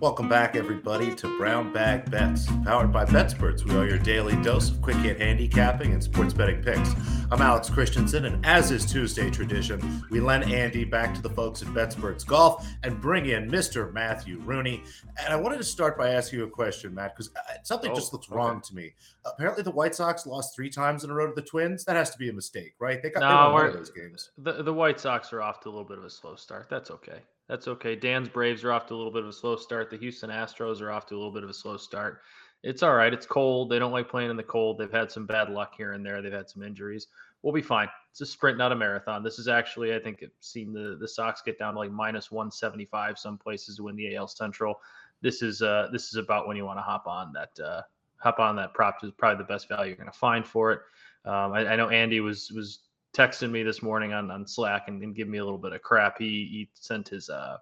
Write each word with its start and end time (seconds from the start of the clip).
Welcome 0.00 0.28
back, 0.28 0.54
everybody, 0.54 1.12
to 1.16 1.38
Brown 1.38 1.72
Bag 1.72 2.08
Bets, 2.08 2.46
powered 2.64 2.92
by 2.92 3.04
BetSperts. 3.04 3.64
We 3.64 3.74
are 3.74 3.84
your 3.84 3.98
daily 3.98 4.36
dose 4.42 4.70
of 4.70 4.80
quick 4.80 4.96
hit 4.98 5.20
handicapping 5.20 5.92
and 5.92 6.00
sports 6.00 6.32
betting 6.32 6.62
picks. 6.62 6.92
I'm 7.32 7.42
Alex 7.42 7.68
Christensen, 7.68 8.26
and 8.26 8.46
as 8.46 8.70
is 8.70 8.86
Tuesday 8.86 9.28
tradition, 9.28 10.04
we 10.08 10.20
lend 10.20 10.44
Andy 10.44 10.84
back 10.84 11.14
to 11.14 11.20
the 11.20 11.28
folks 11.28 11.62
at 11.62 11.68
BetSperts 11.68 12.24
Golf 12.24 12.64
and 12.84 13.00
bring 13.00 13.26
in 13.26 13.50
Mr. 13.50 13.92
Matthew 13.92 14.38
Rooney. 14.38 14.84
And 15.20 15.34
I 15.34 15.36
wanted 15.36 15.56
to 15.56 15.64
start 15.64 15.98
by 15.98 16.10
asking 16.10 16.38
you 16.38 16.44
a 16.44 16.50
question, 16.50 16.94
Matt, 16.94 17.16
because 17.16 17.34
uh, 17.34 17.54
something 17.64 17.90
oh, 17.90 17.94
just 17.96 18.12
looks 18.12 18.28
okay. 18.28 18.36
wrong 18.36 18.60
to 18.60 18.74
me. 18.76 18.94
Apparently, 19.24 19.64
the 19.64 19.72
White 19.72 19.96
Sox 19.96 20.26
lost 20.26 20.54
three 20.54 20.70
times 20.70 21.02
in 21.02 21.10
a 21.10 21.14
row 21.14 21.26
to 21.26 21.34
the 21.34 21.42
Twins. 21.42 21.84
That 21.86 21.96
has 21.96 22.10
to 22.10 22.18
be 22.18 22.28
a 22.28 22.32
mistake, 22.32 22.74
right? 22.78 23.02
They 23.02 23.10
got 23.10 23.20
no, 23.20 23.52
one 23.52 23.66
of 23.66 23.72
those 23.72 23.90
games. 23.90 24.30
The, 24.38 24.62
the 24.62 24.72
White 24.72 25.00
Sox 25.00 25.32
are 25.32 25.42
off 25.42 25.58
to 25.62 25.68
a 25.68 25.70
little 25.70 25.84
bit 25.84 25.98
of 25.98 26.04
a 26.04 26.10
slow 26.10 26.36
start. 26.36 26.68
That's 26.70 26.92
okay. 26.92 27.18
That's 27.48 27.68
okay. 27.68 27.96
Dan's 27.96 28.28
Braves 28.28 28.62
are 28.64 28.72
off 28.72 28.86
to 28.86 28.94
a 28.94 28.96
little 28.96 29.12
bit 29.12 29.22
of 29.22 29.28
a 29.28 29.32
slow 29.32 29.56
start. 29.56 29.90
The 29.90 29.96
Houston 29.96 30.30
Astros 30.30 30.80
are 30.82 30.90
off 30.90 31.06
to 31.06 31.14
a 31.14 31.16
little 31.16 31.32
bit 31.32 31.44
of 31.44 31.50
a 31.50 31.54
slow 31.54 31.76
start. 31.76 32.20
It's 32.62 32.82
all 32.82 32.94
right. 32.94 33.12
It's 33.12 33.24
cold. 33.24 33.70
They 33.70 33.78
don't 33.78 33.92
like 33.92 34.08
playing 34.08 34.30
in 34.30 34.36
the 34.36 34.42
cold. 34.42 34.78
They've 34.78 34.92
had 34.92 35.10
some 35.10 35.26
bad 35.26 35.48
luck 35.48 35.74
here 35.76 35.92
and 35.92 36.04
there. 36.04 36.20
They've 36.20 36.32
had 36.32 36.50
some 36.50 36.62
injuries. 36.62 37.06
We'll 37.42 37.54
be 37.54 37.62
fine. 37.62 37.88
It's 38.10 38.20
a 38.20 38.26
sprint, 38.26 38.58
not 38.58 38.72
a 38.72 38.76
marathon. 38.76 39.22
This 39.22 39.38
is 39.38 39.48
actually, 39.48 39.94
I 39.94 39.98
think, 40.00 40.24
seen 40.40 40.72
the 40.72 40.98
the 41.00 41.06
Sox 41.06 41.40
get 41.40 41.58
down 41.58 41.74
to 41.74 41.78
like 41.78 41.92
minus 41.92 42.32
175 42.32 43.18
some 43.18 43.38
places 43.38 43.76
to 43.76 43.84
win 43.84 43.96
the 43.96 44.16
AL 44.16 44.28
Central. 44.28 44.80
This 45.22 45.40
is 45.40 45.62
uh 45.62 45.88
this 45.92 46.08
is 46.08 46.16
about 46.16 46.48
when 46.48 46.56
you 46.56 46.64
want 46.64 46.78
to 46.78 46.82
hop 46.82 47.06
on 47.06 47.32
that 47.32 47.64
uh 47.64 47.82
hop 48.16 48.40
on 48.40 48.56
that 48.56 48.74
prop 48.74 48.96
is 49.04 49.12
probably 49.12 49.38
the 49.38 49.48
best 49.48 49.68
value 49.68 49.90
you're 49.90 49.96
going 49.96 50.10
to 50.10 50.18
find 50.18 50.44
for 50.44 50.72
it. 50.72 50.80
Um, 51.24 51.52
I, 51.52 51.66
I 51.68 51.76
know 51.76 51.88
Andy 51.88 52.20
was 52.20 52.50
was 52.50 52.80
texting 53.14 53.50
me 53.50 53.62
this 53.62 53.82
morning 53.82 54.12
on, 54.12 54.30
on 54.30 54.46
Slack 54.46 54.84
and, 54.88 55.02
and 55.02 55.14
give 55.14 55.28
me 55.28 55.38
a 55.38 55.44
little 55.44 55.58
bit 55.58 55.72
of 55.72 55.82
crap. 55.82 56.18
He 56.18 56.48
he 56.50 56.70
sent 56.74 57.08
his 57.08 57.28
uh 57.28 57.56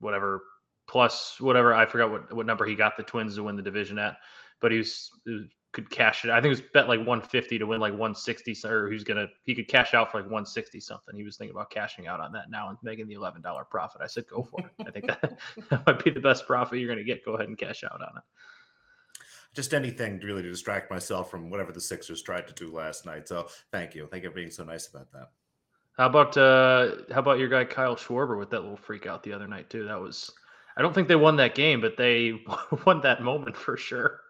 whatever 0.00 0.42
plus 0.88 1.36
whatever 1.40 1.74
I 1.74 1.86
forgot 1.86 2.10
what 2.10 2.32
what 2.32 2.46
number 2.46 2.64
he 2.64 2.74
got 2.74 2.96
the 2.96 3.02
Twins 3.02 3.36
to 3.36 3.42
win 3.42 3.56
the 3.56 3.62
division 3.62 3.98
at, 3.98 4.16
but 4.60 4.72
he 4.72 4.78
was, 4.78 5.10
he 5.24 5.48
could 5.72 5.88
cash 5.88 6.24
it. 6.24 6.30
I 6.30 6.36
think 6.36 6.46
it 6.46 6.60
was 6.60 6.62
bet 6.74 6.88
like 6.88 6.98
150 6.98 7.58
to 7.58 7.66
win 7.66 7.80
like 7.80 7.92
160 7.92 8.54
or 8.66 8.90
he's 8.90 9.04
gonna 9.04 9.26
he 9.44 9.54
could 9.54 9.68
cash 9.68 9.94
out 9.94 10.10
for 10.10 10.18
like 10.18 10.26
160 10.26 10.80
something. 10.80 11.16
He 11.16 11.22
was 11.22 11.36
thinking 11.36 11.56
about 11.56 11.70
cashing 11.70 12.06
out 12.06 12.20
on 12.20 12.32
that 12.32 12.50
now 12.50 12.68
and 12.68 12.78
making 12.82 13.08
the 13.08 13.14
$11 13.14 13.42
profit. 13.70 14.02
I 14.02 14.06
said 14.06 14.26
go 14.28 14.42
for 14.42 14.60
it. 14.60 14.86
I 14.86 14.90
think 14.90 15.06
that, 15.06 15.38
that 15.70 15.86
might 15.86 16.04
be 16.04 16.10
the 16.10 16.20
best 16.20 16.46
profit 16.46 16.78
you're 16.78 16.88
gonna 16.88 17.04
get. 17.04 17.24
Go 17.24 17.34
ahead 17.34 17.48
and 17.48 17.56
cash 17.56 17.84
out 17.84 18.02
on 18.02 18.16
it 18.16 18.22
just 19.54 19.74
anything 19.74 20.18
really 20.20 20.42
to 20.42 20.50
distract 20.50 20.90
myself 20.90 21.30
from 21.30 21.50
whatever 21.50 21.72
the 21.72 21.80
Sixers 21.80 22.22
tried 22.22 22.46
to 22.48 22.54
do 22.54 22.72
last 22.72 23.04
night. 23.06 23.28
So 23.28 23.48
thank 23.70 23.94
you. 23.94 24.08
Thank 24.10 24.24
you 24.24 24.30
for 24.30 24.36
being 24.36 24.50
so 24.50 24.64
nice 24.64 24.88
about 24.88 25.12
that. 25.12 25.30
How 25.96 26.06
about 26.06 26.36
uh 26.36 26.96
how 27.12 27.20
about 27.20 27.38
your 27.38 27.48
guy 27.48 27.64
Kyle 27.64 27.96
Schwarber 27.96 28.38
with 28.38 28.50
that 28.50 28.62
little 28.62 28.78
freak 28.78 29.06
out 29.06 29.22
the 29.22 29.32
other 29.32 29.46
night 29.46 29.68
too? 29.68 29.84
That 29.84 30.00
was 30.00 30.30
I 30.76 30.82
don't 30.82 30.94
think 30.94 31.08
they 31.08 31.16
won 31.16 31.36
that 31.36 31.54
game, 31.54 31.80
but 31.80 31.96
they 31.96 32.40
won 32.86 33.02
that 33.02 33.22
moment 33.22 33.56
for 33.56 33.76
sure. 33.76 34.20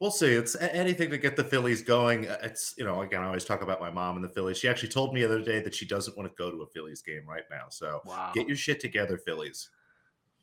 We'll 0.00 0.10
see. 0.10 0.28
It's 0.28 0.56
anything 0.60 1.10
to 1.10 1.18
get 1.18 1.36
the 1.36 1.44
Phillies 1.44 1.82
going. 1.82 2.28
Uh, 2.28 2.38
it's 2.42 2.74
you 2.76 2.84
know 2.84 3.00
again 3.00 3.22
I 3.22 3.26
always 3.26 3.46
talk 3.46 3.62
about 3.62 3.80
my 3.80 3.90
mom 3.90 4.16
and 4.16 4.24
the 4.24 4.28
Phillies. 4.28 4.58
She 4.58 4.68
actually 4.68 4.90
told 4.90 5.14
me 5.14 5.20
the 5.20 5.26
other 5.26 5.42
day 5.42 5.60
that 5.60 5.74
she 5.74 5.86
doesn't 5.86 6.16
want 6.18 6.30
to 6.30 6.34
go 6.36 6.50
to 6.50 6.62
a 6.62 6.66
Phillies 6.66 7.00
game 7.00 7.22
right 7.26 7.44
now. 7.50 7.64
So 7.70 8.02
wow. 8.04 8.32
get 8.34 8.46
your 8.46 8.56
shit 8.56 8.78
together, 8.78 9.16
Phillies. 9.16 9.70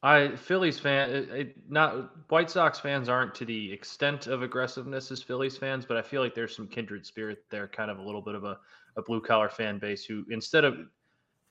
I 0.05 0.35
Phillies 0.35 0.79
fan, 0.79 1.09
it, 1.09 1.29
it, 1.29 1.55
not 1.67 2.11
White 2.29 2.51
Sox 2.51 2.79
fans 2.79 3.09
aren't 3.09 3.33
to 3.35 3.45
the 3.45 3.73
extent 3.73 4.27
of 4.27 4.43
aggressiveness 4.43 5.11
as 5.11 5.23
Phillies 5.23 5.57
fans, 5.57 5.83
but 5.83 5.97
I 5.97 6.03
feel 6.03 6.21
like 6.21 6.35
there's 6.35 6.55
some 6.55 6.67
kindred 6.67 7.07
spirit 7.07 7.43
there, 7.49 7.67
kind 7.67 7.89
of 7.89 7.97
a 7.97 8.03
little 8.03 8.21
bit 8.21 8.35
of 8.35 8.43
a, 8.43 8.59
a 8.97 9.01
blue 9.01 9.19
collar 9.19 9.49
fan 9.49 9.79
base 9.79 10.05
who 10.05 10.23
instead 10.29 10.63
of 10.63 10.77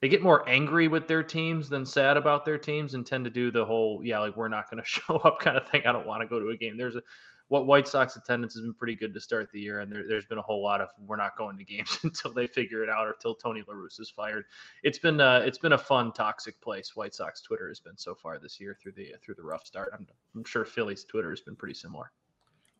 they 0.01 0.09
get 0.09 0.23
more 0.23 0.49
angry 0.49 0.87
with 0.87 1.09
their 1.09 1.25
teams 1.25 1.69
than 1.69 1.85
sad 1.85 2.17
about 2.17 2.45
their 2.45 2.57
teams 2.57 2.95
and 2.95 3.05
tend 3.05 3.25
to 3.25 3.31
do 3.31 3.51
the 3.51 3.65
whole 3.65 4.01
yeah 4.05 4.21
like 4.21 4.37
we're 4.37 4.47
not 4.47 4.71
going 4.71 4.81
to 4.83 4.89
show 4.89 5.17
up 5.17 5.41
kind 5.41 5.57
of 5.57 5.67
thing. 5.69 5.83
I 5.85 5.91
don't 5.91 6.07
want 6.07 6.23
to 6.23 6.29
go 6.29 6.39
to 6.39 6.51
a 6.51 6.57
game. 6.57 6.77
There's 6.77 6.95
a 6.95 7.03
what 7.49 7.67
White 7.67 7.87
Sox 7.87 8.17
attendance 8.17 8.55
has 8.55 8.63
been 8.63 8.75
pretty 8.75 8.95
good 8.95 9.13
to 9.15 9.21
start 9.21 9.51
the 9.53 9.61
year, 9.61 9.81
and 9.81 9.93
there, 9.93 10.15
has 10.15 10.25
been 10.25 10.39
a 10.39 10.43
whole 10.43 10.63
lot 10.63 10.81
of 10.81 10.89
we're 11.07 11.17
not 11.17 11.37
going 11.37 11.59
to 11.59 11.65
games 11.65 11.99
until 12.05 12.33
they 12.33 12.47
figure 12.47 12.83
it 12.83 12.89
out 12.89 13.07
or 13.07 13.13
until 13.13 13.35
Tony 13.35 13.63
La 13.69 13.75
is 13.85 14.13
fired. 14.15 14.45
It's 14.83 14.99
been 14.99 15.21
uh, 15.21 15.43
it's 15.45 15.59
been 15.59 15.73
a 15.73 15.79
fun 15.79 16.13
toxic 16.13 16.61
place. 16.61 16.93
White 16.95 17.15
Sox 17.15 17.43
Twitter 17.43 17.69
has 17.69 17.81
been 17.81 17.97
so 17.97 18.15
far 18.15 18.39
this 18.39 18.59
year 18.61 18.77
through 18.83 18.93
the 18.93 19.15
through 19.23 19.35
the 19.35 19.43
rough 19.43 19.67
start. 19.67 19.91
I'm, 19.93 20.07
I'm 20.35 20.45
sure 20.45 20.65
Philly's 20.65 21.05
Twitter 21.05 21.31
has 21.31 21.41
been 21.41 21.57
pretty 21.57 21.75
similar. 21.75 22.11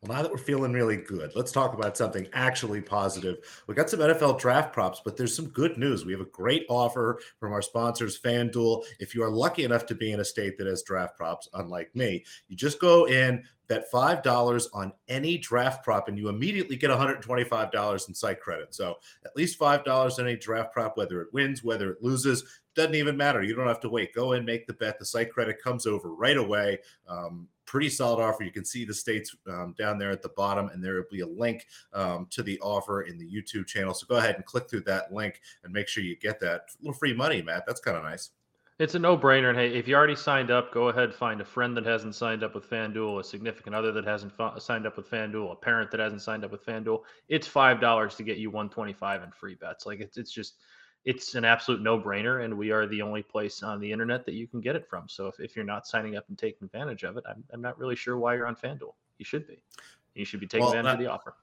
Well, 0.05 0.19
now 0.19 0.23
that 0.23 0.31
we're 0.31 0.37
feeling 0.37 0.73
really 0.75 0.99
good, 0.99 1.33
let's 1.35 1.51
talk 1.51 1.73
about 1.73 1.97
something 1.97 2.27
actually 2.35 2.83
positive. 2.83 3.39
We 3.67 3.75
got 3.75 3.89
some 3.89 4.01
NFL 4.01 4.39
draft 4.39 4.71
props, 4.71 5.01
but 5.03 5.17
there's 5.17 5.35
some 5.35 5.49
good 5.49 5.79
news. 5.79 6.05
We 6.05 6.13
have 6.13 6.21
a 6.21 6.27
great 6.27 6.67
offer 6.69 7.21
from 7.41 7.55
our 7.55 7.63
sponsors, 7.63 8.21
FanDuel. 8.21 8.85
If 9.01 9.15
you 9.15 9.23
are 9.23 9.31
lucky 9.31 9.65
enough 9.65 9.87
to 9.87 9.95
be 9.95 10.13
in 10.13 10.21
a 10.21 10.25
state 10.25 10.59
that 10.59 10.67
has 10.67 10.83
draft 10.83 11.17
props, 11.17 11.49
unlike 11.55 11.97
me, 11.97 12.23
you 12.49 12.57
just 12.57 12.81
go 12.81 13.07
in, 13.07 13.45
bet 13.67 13.91
$5 13.91 14.67
on 14.75 14.93
any 15.09 15.39
draft 15.39 15.83
prop, 15.83 16.09
and 16.09 16.19
you 16.19 16.29
immediately 16.29 16.77
get 16.77 16.91
$125 16.91 18.09
in 18.09 18.15
site 18.15 18.41
credit. 18.41 18.75
So 18.75 18.97
at 19.25 19.35
least 19.35 19.59
$5 19.59 19.89
on 20.19 20.27
any 20.27 20.37
draft 20.37 20.75
prop, 20.75 20.99
whether 20.99 21.23
it 21.23 21.33
wins, 21.33 21.65
whether 21.65 21.93
it 21.93 22.03
loses, 22.03 22.45
doesn't 22.75 22.95
even 22.95 23.17
matter. 23.17 23.43
You 23.43 23.55
don't 23.55 23.69
have 23.69 23.81
to 23.81 23.89
wait. 23.89 24.15
Go 24.15 24.33
in, 24.33 24.45
make 24.45 24.67
the 24.67 24.75
bet. 24.75 24.99
The 24.99 25.07
site 25.07 25.33
credit 25.33 25.63
comes 25.63 25.87
over 25.87 26.15
right 26.15 26.37
away. 26.37 26.81
Um, 27.09 27.49
pretty 27.75 27.91
solid 27.91 28.23
offer. 28.23 28.45
You 28.45 28.53
can 28.53 28.65
see 28.65 28.85
the 28.85 28.95
states 28.95 29.35
um, 29.49 29.75
down 29.77 29.99
there 29.99 30.13
at 30.13 30.23
the 30.23 30.29
bottom, 30.29 30.69
and 30.69 30.83
there 30.83 30.95
will 30.95 31.03
be 31.11 31.23
a 31.23 31.27
link 31.27 31.67
um, 31.93 32.29
to 32.31 32.41
the 32.41 32.57
offer 32.61 33.03
in 33.03 33.19
the 33.19 33.29
YouTube 33.29 33.67
channel. 33.67 33.93
So 33.93 34.07
go 34.07 34.15
ahead 34.15 34.37
and 34.37 34.45
click 34.45 34.71
through 34.71 34.83
that 34.83 35.13
link 35.13 35.41
and 35.65 35.73
make 35.73 35.89
sure 35.89 36.05
you 36.05 36.15
get 36.15 36.39
that 36.39 36.69
a 36.71 36.83
little 36.83 36.97
free 36.97 37.13
money, 37.13 37.43
Matt. 37.43 37.65
That's 37.67 37.81
kind 37.81 37.97
of 37.97 38.05
nice. 38.05 38.31
It's 38.79 38.95
a 38.95 38.99
no-brainer. 39.01 39.49
And 39.49 39.59
hey, 39.59 39.75
if 39.75 39.89
you 39.89 39.97
already 39.97 40.15
signed 40.15 40.53
up, 40.53 40.73
go 40.73 40.89
ahead 40.89 41.13
find 41.13 41.41
a 41.41 41.45
friend 41.45 41.77
that 41.77 41.85
hasn't 41.85 42.15
signed 42.15 42.45
up 42.45 42.55
with 42.55 42.71
FanDuel, 42.71 43.19
a 43.19 43.25
significant 43.25 43.75
other 43.75 43.91
that 43.91 44.05
hasn't 44.05 44.35
signed 44.63 44.87
up 44.87 44.97
with 44.97 45.11
FanDuel, 45.11 45.51
a 45.51 45.57
parent 45.57 45.91
that 45.91 45.99
hasn't 45.99 46.23
signed 46.23 46.45
up 46.45 46.53
with 46.53 46.65
FanDuel. 46.65 47.01
It's 47.29 47.49
five 47.49 47.81
dollars 47.81 48.15
to 48.15 48.23
get 48.23 48.37
you 48.37 48.51
125 48.51 49.25
in 49.25 49.33
free 49.33 49.57
bets. 49.57 49.85
Like 49.85 49.99
it's 49.99 50.17
it's 50.17 50.31
just 50.31 50.59
it's 51.05 51.35
an 51.35 51.45
absolute 51.45 51.83
no-brainer 51.83 52.45
and 52.45 52.57
we 52.57 52.71
are 52.71 52.87
the 52.87 53.03
only 53.03 53.23
place 53.23 53.63
on 53.63 53.81
the 53.81 53.91
internet 53.91 54.25
that 54.25 54.35
you 54.35 54.47
can 54.47 54.61
get 54.61 54.75
it 54.75 54.89
from. 54.89 55.09
So 55.09 55.27
if, 55.27 55.39
if 55.39 55.55
you're 55.55 55.65
not 55.65 55.87
signing 55.87 56.17
up 56.17 56.25
and 56.29 56.39
taking 56.39 56.65
advantage 56.65 57.05
of 57.05 57.17
it 57.17 57.25
I'm, 57.29 57.45
I'm 57.53 57.61
not 57.61 57.79
really 57.79 57.97
sure 57.97 58.17
why 58.17 58.35
you're 58.35 58.47
on 58.47 58.57
fanduel. 58.57 58.95
You 59.19 59.25
should 59.25 59.47
be. 59.47 59.63
You 60.15 60.25
should 60.25 60.41
be 60.41 60.47
taking 60.47 60.65
well, 60.65 60.75
advantage 60.75 60.87
that, 60.87 60.95
of 60.95 61.01
the 61.01 61.11
offer. 61.11 61.35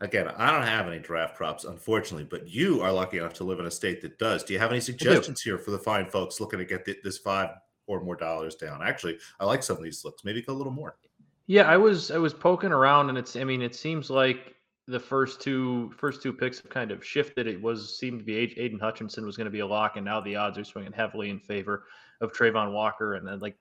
Again 0.00 0.28
i 0.36 0.50
don't 0.50 0.66
have 0.66 0.88
any 0.88 0.98
draft 0.98 1.36
props 1.36 1.64
unfortunately 1.64 2.24
but 2.24 2.48
you 2.48 2.80
are 2.80 2.92
lucky 2.92 3.18
enough 3.18 3.34
to 3.34 3.44
live 3.44 3.60
in 3.60 3.66
a 3.66 3.70
state 3.70 4.02
that 4.02 4.18
does. 4.18 4.42
Do 4.42 4.52
you 4.52 4.58
have 4.58 4.72
any 4.72 4.80
suggestions 4.80 5.40
here 5.40 5.58
for 5.58 5.70
the 5.70 5.78
fine 5.78 6.06
folks 6.06 6.40
looking 6.40 6.58
to 6.58 6.64
get 6.64 6.84
this 7.04 7.18
five 7.18 7.50
or 7.86 8.02
more 8.02 8.16
dollars 8.16 8.56
down? 8.56 8.82
Actually 8.82 9.18
i 9.38 9.44
like 9.44 9.62
some 9.62 9.76
of 9.76 9.82
these 9.84 10.04
looks. 10.04 10.24
Maybe 10.24 10.42
go 10.42 10.52
a 10.52 10.54
little 10.54 10.72
more. 10.72 10.96
Yeah 11.46 11.70
i 11.70 11.76
was 11.76 12.10
i 12.10 12.18
was 12.18 12.34
poking 12.34 12.72
around 12.72 13.10
and 13.10 13.16
it's 13.18 13.36
i 13.36 13.44
mean 13.44 13.62
it 13.62 13.76
seems 13.76 14.10
like 14.10 14.54
the 14.86 15.00
first 15.00 15.40
two 15.40 15.92
first 15.96 16.22
two 16.22 16.32
picks 16.32 16.60
have 16.60 16.70
kind 16.70 16.90
of 16.90 17.04
shifted. 17.04 17.46
It 17.46 17.60
was 17.60 17.98
seemed 17.98 18.18
to 18.20 18.24
be 18.24 18.36
Aidan 18.36 18.78
Hutchinson 18.78 19.24
was 19.24 19.36
going 19.36 19.46
to 19.46 19.50
be 19.50 19.60
a 19.60 19.66
lock, 19.66 19.96
and 19.96 20.04
now 20.04 20.20
the 20.20 20.36
odds 20.36 20.58
are 20.58 20.64
swinging 20.64 20.92
heavily 20.92 21.30
in 21.30 21.40
favor 21.40 21.84
of 22.20 22.32
Travon 22.32 22.72
Walker. 22.72 23.14
And 23.14 23.26
then 23.26 23.38
like 23.38 23.56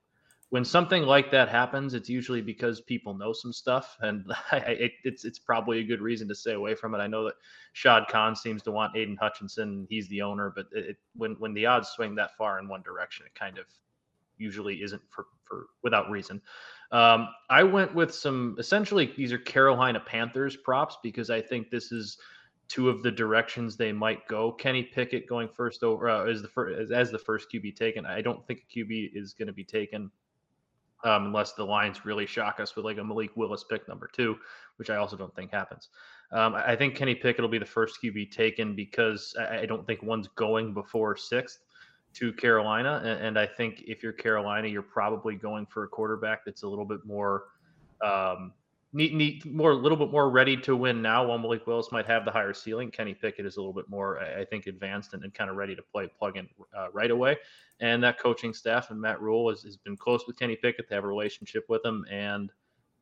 when 0.50 0.66
something 0.66 1.04
like 1.04 1.32
that 1.32 1.50
happens, 1.50 1.94
it's 1.94 2.10
usually 2.10 2.42
because 2.42 2.82
people 2.82 3.14
know 3.14 3.32
some 3.32 3.54
stuff, 3.54 3.98
and 4.02 4.26
it, 4.52 4.92
it's 5.04 5.24
it's 5.24 5.40
probably 5.40 5.80
a 5.80 5.84
good 5.84 6.02
reason 6.02 6.28
to 6.28 6.36
stay 6.36 6.54
away 6.54 6.76
from 6.76 6.94
it. 6.94 7.00
I 7.00 7.08
know 7.08 7.24
that 7.24 7.36
Shad 7.72 8.04
Khan 8.10 8.36
seems 8.36 8.62
to 8.64 8.72
want 8.72 8.96
Aidan 8.96 9.18
Hutchinson; 9.18 9.88
he's 9.90 10.10
the 10.10 10.22
owner, 10.22 10.52
but 10.54 10.68
it, 10.74 10.98
when 11.16 11.36
when 11.40 11.54
the 11.54 11.66
odds 11.66 11.90
swing 11.90 12.16
that 12.16 12.36
far 12.38 12.60
in 12.60 12.68
one 12.68 12.82
direction, 12.82 13.26
it 13.26 13.34
kind 13.34 13.58
of 13.58 13.66
usually 14.38 14.84
isn't 14.84 15.02
for 15.10 15.28
for 15.46 15.68
without 15.84 16.10
reason. 16.10 16.42
Um, 16.94 17.30
I 17.50 17.64
went 17.64 17.94
with 17.96 18.14
some 18.14 18.56
essentially 18.60 19.12
these 19.18 19.34
are 19.34 19.40
Carolina 19.40 20.00
Panthers 20.00 20.56
props 20.56 20.98
because 21.02 21.32
I 21.32 21.42
think 21.42 21.72
this 21.72 21.92
is 21.92 22.20
two 22.68 22.88
of 22.88 23.02
the 23.02 23.12
directions 23.12 23.76
they 23.76 23.92
might 23.92 24.28
go. 24.28 24.52
Kenny 24.52 24.84
Pickett 24.84 25.28
going 25.28 25.50
first 25.50 25.84
over 25.84 26.08
uh, 26.08 26.26
as 26.26 26.44
the 26.44 26.48
first 26.48 26.80
as, 26.80 26.92
as, 26.92 27.12
the 27.12 27.18
first 27.18 27.48
QB 27.52 27.76
taken. 27.76 28.06
I 28.06 28.22
don't 28.22 28.46
think 28.46 28.62
a 28.62 28.80
QB 28.80 29.10
is 29.16 29.34
going 29.34 29.48
to 29.48 29.54
be 29.54 29.64
taken 29.64 30.12
um, 31.04 31.26
unless 31.26 31.54
the 31.54 31.64
Lions 31.64 32.06
really 32.06 32.28
shock 32.28 32.60
us 32.60 32.76
with 32.76 32.86
like 32.86 33.00
a 33.00 33.04
Malik 33.04 33.32
Willis 33.36 33.64
pick 33.64 33.88
number 33.88 34.08
two, 34.14 34.38
which 34.78 34.92
I 34.92 34.98
also 34.98 35.18
don't 35.18 35.36
think 35.36 35.52
happens. 35.52 35.90
Um, 36.32 36.54
I 36.54 36.76
think 36.76 36.96
Kenny 36.96 37.16
Pickett 37.16 37.42
will 37.42 37.50
be 37.50 37.58
the 37.58 37.66
first 37.66 37.98
QB 38.04 38.32
taken 38.32 38.76
because 38.76 39.36
I, 39.40 39.62
I 39.62 39.66
don't 39.66 39.86
think 39.88 40.04
one's 40.04 40.28
going 40.36 40.76
before 40.76 41.18
sixth 41.18 41.60
to 42.14 42.34
Carolina. 42.34 43.02
And, 43.04 43.26
and, 43.26 43.40
I 43.40 43.46
think 43.46 43.84
if 43.88 44.04
you're 44.04 44.14
Carolina, 44.14 44.68
you're 44.68 44.82
probably 44.82 45.36
going 45.36 45.66
for 45.66 45.84
a 45.84 45.88
quarterback 45.88 46.46
that's 46.46 46.64
a 46.64 46.68
little 46.68 46.86
bit 46.86 47.06
more 47.06 47.46
um, 48.04 48.54
neat, 48.94 49.14
neat, 49.14 49.46
more 49.46 49.72
a 49.72 49.76
little 49.76 49.98
bit 49.98 50.12
more 50.12 50.30
ready 50.30 50.56
to 50.58 50.76
win 50.76 51.02
now. 51.02 51.26
While 51.26 51.40
Malik 51.40 51.66
Willis 51.68 51.92
might 51.92 52.06
have 52.06 52.26
the 52.26 52.32
higher 52.32 52.54
ceiling, 52.54 52.92
Kenny 52.92 53.14
Pickett 53.14 53.46
is 53.46 53.58
a 53.58 53.60
little 53.60 53.74
bit 53.74 53.90
more, 53.90 54.20
I 54.20 54.46
think, 54.46 54.68
advanced 54.68 55.14
and, 55.14 55.24
and 55.24 55.34
kind 55.34 55.50
of 55.50 55.56
ready 55.56 55.76
to 55.76 55.82
play 55.82 56.08
plug 56.20 56.38
in 56.38 56.48
uh, 56.78 56.88
right 56.94 57.12
away. 57.12 57.38
And 57.80 58.04
that 58.04 58.20
coaching 58.20 58.54
staff 58.54 58.92
and 58.92 59.02
Matt 59.02 59.20
Rhule 59.20 59.50
has, 59.50 59.64
has 59.64 59.78
been 59.78 59.98
close 59.98 60.26
with 60.28 60.38
Kenny 60.38 60.56
Pickett. 60.56 60.88
They 60.88 60.96
have 60.96 61.04
a 61.04 61.08
relationship 61.08 61.66
with 61.68 61.84
him, 61.84 62.06
and 62.10 62.52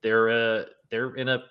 they're 0.02 0.30
uh, 0.30 0.66
they're 0.90 1.16
in 1.16 1.30
a 1.30 1.44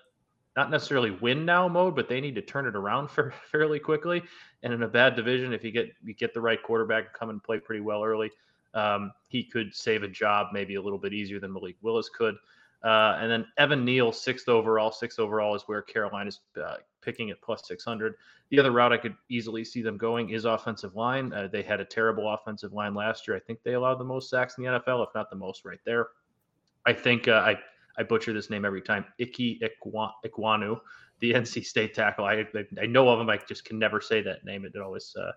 not 0.55 0.69
necessarily 0.69 1.11
win 1.11 1.45
now 1.45 1.67
mode, 1.67 1.95
but 1.95 2.09
they 2.09 2.19
need 2.19 2.35
to 2.35 2.41
turn 2.41 2.65
it 2.65 2.75
around 2.75 3.07
for 3.11 3.33
fairly 3.51 3.79
quickly. 3.79 4.23
And 4.63 4.73
in 4.73 4.83
a 4.83 4.87
bad 4.87 5.15
division, 5.15 5.53
if 5.53 5.63
you 5.63 5.71
get 5.71 5.91
you 6.03 6.13
get 6.13 6.33
the 6.33 6.41
right 6.41 6.61
quarterback, 6.61 7.13
come 7.13 7.29
and 7.29 7.43
play 7.43 7.59
pretty 7.59 7.81
well 7.81 8.03
early. 8.03 8.31
um, 8.73 9.11
he 9.27 9.43
could 9.43 9.73
save 9.75 10.03
a 10.03 10.07
job 10.07 10.47
maybe 10.53 10.75
a 10.75 10.81
little 10.81 10.99
bit 10.99 11.13
easier 11.13 11.39
than 11.39 11.51
Malik 11.53 11.75
Willis 11.81 12.09
could. 12.09 12.35
Uh, 12.83 13.17
and 13.19 13.29
then 13.29 13.45
Evan 13.57 13.85
Neal, 13.85 14.11
sixth 14.11 14.49
overall. 14.49 14.91
Sixth 14.91 15.19
overall 15.19 15.55
is 15.55 15.63
where 15.63 15.81
Carolina 15.81 16.29
is 16.29 16.39
uh, 16.61 16.77
picking 17.01 17.29
at 17.29 17.41
plus 17.41 17.67
600. 17.67 18.15
The 18.49 18.59
other 18.59 18.71
route 18.71 18.91
I 18.91 18.97
could 18.97 19.15
easily 19.29 19.63
see 19.63 19.81
them 19.81 19.97
going 19.97 20.29
is 20.31 20.45
offensive 20.45 20.95
line. 20.95 21.31
Uh, 21.31 21.47
they 21.51 21.61
had 21.61 21.79
a 21.79 21.85
terrible 21.85 22.33
offensive 22.33 22.73
line 22.73 22.93
last 22.93 23.27
year. 23.27 23.37
I 23.37 23.39
think 23.39 23.59
they 23.63 23.73
allowed 23.73 23.99
the 23.99 24.03
most 24.03 24.29
sacks 24.29 24.57
in 24.57 24.63
the 24.63 24.69
NFL, 24.71 25.07
if 25.07 25.09
not 25.13 25.29
the 25.29 25.35
most, 25.35 25.63
right 25.63 25.79
there. 25.85 26.07
I 26.85 26.93
think 26.93 27.27
uh, 27.27 27.43
I 27.45 27.59
I 27.97 28.03
butcher 28.03 28.33
this 28.33 28.49
name 28.49 28.65
every 28.65 28.81
time. 28.81 29.05
Ickey 29.19 29.61
Ekwonu, 29.61 30.79
the 31.19 31.33
NC 31.33 31.65
State 31.65 31.93
tackle. 31.93 32.25
I, 32.25 32.45
I 32.81 32.85
know 32.85 33.09
of 33.09 33.19
him. 33.19 33.29
I 33.29 33.37
just 33.37 33.65
can 33.65 33.79
never 33.79 34.01
say 34.01 34.21
that 34.21 34.45
name. 34.45 34.65
It 34.65 34.75
always 34.79 35.15
uh, 35.15 35.31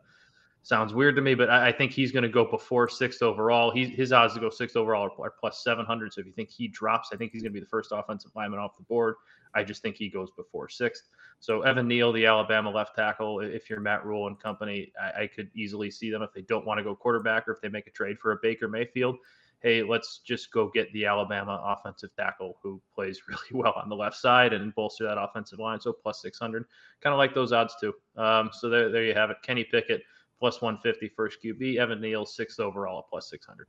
sounds 0.62 0.95
weird 0.95 1.15
to 1.17 1.23
me, 1.23 1.35
but 1.35 1.51
I, 1.51 1.69
I 1.69 1.73
think 1.73 1.93
he's 1.93 2.11
going 2.11 2.23
to 2.23 2.29
go 2.29 2.45
before 2.45 2.89
sixth 2.89 3.23
overall. 3.23 3.71
He, 3.71 3.85
his 3.87 4.12
odds 4.12 4.35
to 4.35 4.41
go 4.41 4.51
sixth 4.51 4.77
overall 4.77 5.05
are, 5.05 5.27
are 5.27 5.35
plus 5.39 5.62
700. 5.62 6.12
So 6.12 6.21
if 6.21 6.27
you 6.27 6.33
think 6.33 6.51
he 6.51 6.69
drops, 6.69 7.11
I 7.12 7.17
think 7.17 7.33
he's 7.33 7.43
going 7.43 7.53
to 7.53 7.61
be 7.61 7.65
the 7.65 7.71
first 7.71 7.93
offensive 7.93 8.33
lineman 8.35 8.59
off 8.59 8.77
the 8.77 8.85
board. 8.85 9.17
I 9.55 9.62
just 9.62 9.83
think 9.83 9.97
he 9.97 10.09
goes 10.09 10.31
before 10.37 10.69
sixth. 10.69 11.05
So 11.39 11.62
Evan 11.62 11.87
Neal, 11.87 12.12
the 12.12 12.27
Alabama 12.27 12.71
left 12.71 12.97
tackle, 12.97 13.41
if 13.41 13.69
you're 13.69 13.81
Matt 13.81 14.05
Rhule 14.05 14.27
and 14.27 14.41
company, 14.41 14.93
I, 15.01 15.23
I 15.23 15.27
could 15.27 15.51
easily 15.55 15.91
see 15.91 16.11
them 16.11 16.23
if 16.23 16.33
they 16.33 16.43
don't 16.43 16.67
want 16.67 16.79
to 16.79 16.85
go 16.85 16.97
quarterback 16.97 17.47
or 17.47 17.53
if 17.53 17.61
they 17.61 17.69
make 17.69 17.87
a 17.87 17.91
trade 17.91 18.19
for 18.19 18.33
a 18.33 18.37
Baker 18.43 18.67
Mayfield 18.67 19.19
hey, 19.64 19.82
let's 19.82 20.19
just 20.19 20.52
go 20.52 20.70
get 20.72 20.93
the 20.93 21.06
Alabama 21.06 21.58
offensive 21.64 22.11
tackle 22.14 22.58
who 22.62 22.81
plays 22.94 23.22
really 23.28 23.64
well 23.64 23.72
on 23.75 23.88
the 23.88 23.96
left 23.96 24.16
side 24.16 24.52
and 24.52 24.75
bolster 24.75 25.05
that 25.05 25.19
offensive 25.19 25.58
line. 25.58 25.81
So 25.81 25.93
plus 25.93 26.20
600, 26.20 26.66
kind 27.00 27.12
of 27.12 27.19
like 27.19 27.34
those 27.34 27.50
odds 27.50 27.75
too. 27.81 27.94
Um, 28.16 28.50
so 28.52 28.69
there, 28.69 28.90
there 28.90 29.05
you 29.05 29.14
have 29.14 29.31
it. 29.31 29.38
Kenny 29.43 29.64
Pickett 29.64 30.02
plus 30.38 30.61
150 30.61 31.08
first 31.16 31.38
QB. 31.43 31.78
Evan 31.78 32.00
Neal 32.00 32.26
sixth 32.26 32.61
overall 32.61 33.00
at 33.00 33.05
plus 33.08 33.31
600. 33.31 33.66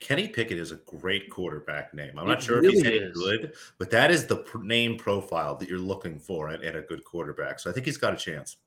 Kenny 0.00 0.28
Pickett 0.28 0.58
is 0.58 0.70
a 0.70 0.76
great 0.76 1.28
quarterback 1.28 1.92
name. 1.92 2.16
I'm 2.16 2.28
not 2.28 2.40
sure 2.40 2.60
really 2.60 2.78
if 2.78 2.84
he's 2.84 3.02
any 3.02 3.12
good, 3.12 3.54
but 3.78 3.90
that 3.90 4.12
is 4.12 4.28
the 4.28 4.36
pr- 4.36 4.62
name 4.62 4.96
profile 4.96 5.56
that 5.56 5.68
you're 5.68 5.80
looking 5.80 6.20
for 6.20 6.48
at, 6.50 6.62
at 6.62 6.76
a 6.76 6.82
good 6.82 7.02
quarterback. 7.02 7.58
So 7.58 7.68
I 7.68 7.72
think 7.72 7.84
he's 7.84 7.96
got 7.96 8.14
a 8.14 8.16
chance. 8.16 8.58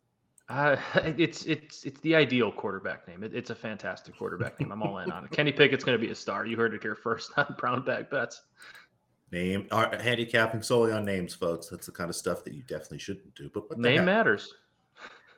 Uh, 0.51 0.75
it's 1.17 1.45
it's 1.45 1.83
it's 1.85 1.99
the 2.01 2.13
ideal 2.13 2.51
quarterback 2.51 3.07
name. 3.07 3.23
It, 3.23 3.33
it's 3.33 3.49
a 3.49 3.55
fantastic 3.55 4.17
quarterback 4.17 4.59
name. 4.59 4.71
I'm 4.71 4.83
all 4.83 4.97
in 4.97 5.11
on 5.11 5.25
it. 5.25 5.31
Kenny 5.31 5.51
Pickett's 5.51 5.83
going 5.83 5.97
to 5.97 6.05
be 6.05 6.11
a 6.11 6.15
star. 6.15 6.45
You 6.45 6.57
heard 6.57 6.73
it 6.73 6.81
here 6.81 6.95
first 6.95 7.31
on 7.37 7.55
Brown 7.57 7.83
Bag 7.83 8.09
Bets. 8.09 8.41
Name 9.31 9.67
uh, 9.71 9.97
handicapping 9.97 10.61
solely 10.61 10.91
on 10.91 11.05
names, 11.05 11.33
folks. 11.33 11.67
That's 11.67 11.85
the 11.85 11.93
kind 11.93 12.09
of 12.09 12.15
stuff 12.17 12.43
that 12.43 12.53
you 12.53 12.63
definitely 12.63 12.99
shouldn't 12.99 13.33
do. 13.33 13.49
But 13.53 13.77
name 13.77 14.03
matters. 14.03 14.53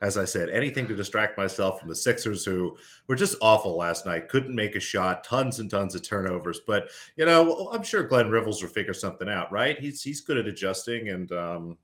As 0.02 0.18
I 0.18 0.24
said, 0.24 0.50
anything 0.50 0.88
to 0.88 0.96
distract 0.96 1.38
myself 1.38 1.78
from 1.78 1.88
the 1.88 1.94
Sixers, 1.94 2.44
who 2.44 2.76
were 3.06 3.14
just 3.14 3.36
awful 3.40 3.76
last 3.76 4.04
night, 4.04 4.28
couldn't 4.28 4.54
make 4.54 4.74
a 4.74 4.80
shot, 4.80 5.22
tons 5.22 5.60
and 5.60 5.70
tons 5.70 5.94
of 5.94 6.02
turnovers. 6.02 6.60
But 6.66 6.90
you 7.16 7.24
know, 7.24 7.70
I'm 7.72 7.84
sure 7.84 8.02
Glenn 8.02 8.28
Rivers 8.28 8.60
will 8.60 8.68
figure 8.68 8.92
something 8.92 9.28
out, 9.28 9.52
right? 9.52 9.78
He's 9.78 10.02
he's 10.02 10.20
good 10.20 10.38
at 10.38 10.48
adjusting, 10.48 11.10
and 11.10 11.30
um, 11.30 11.78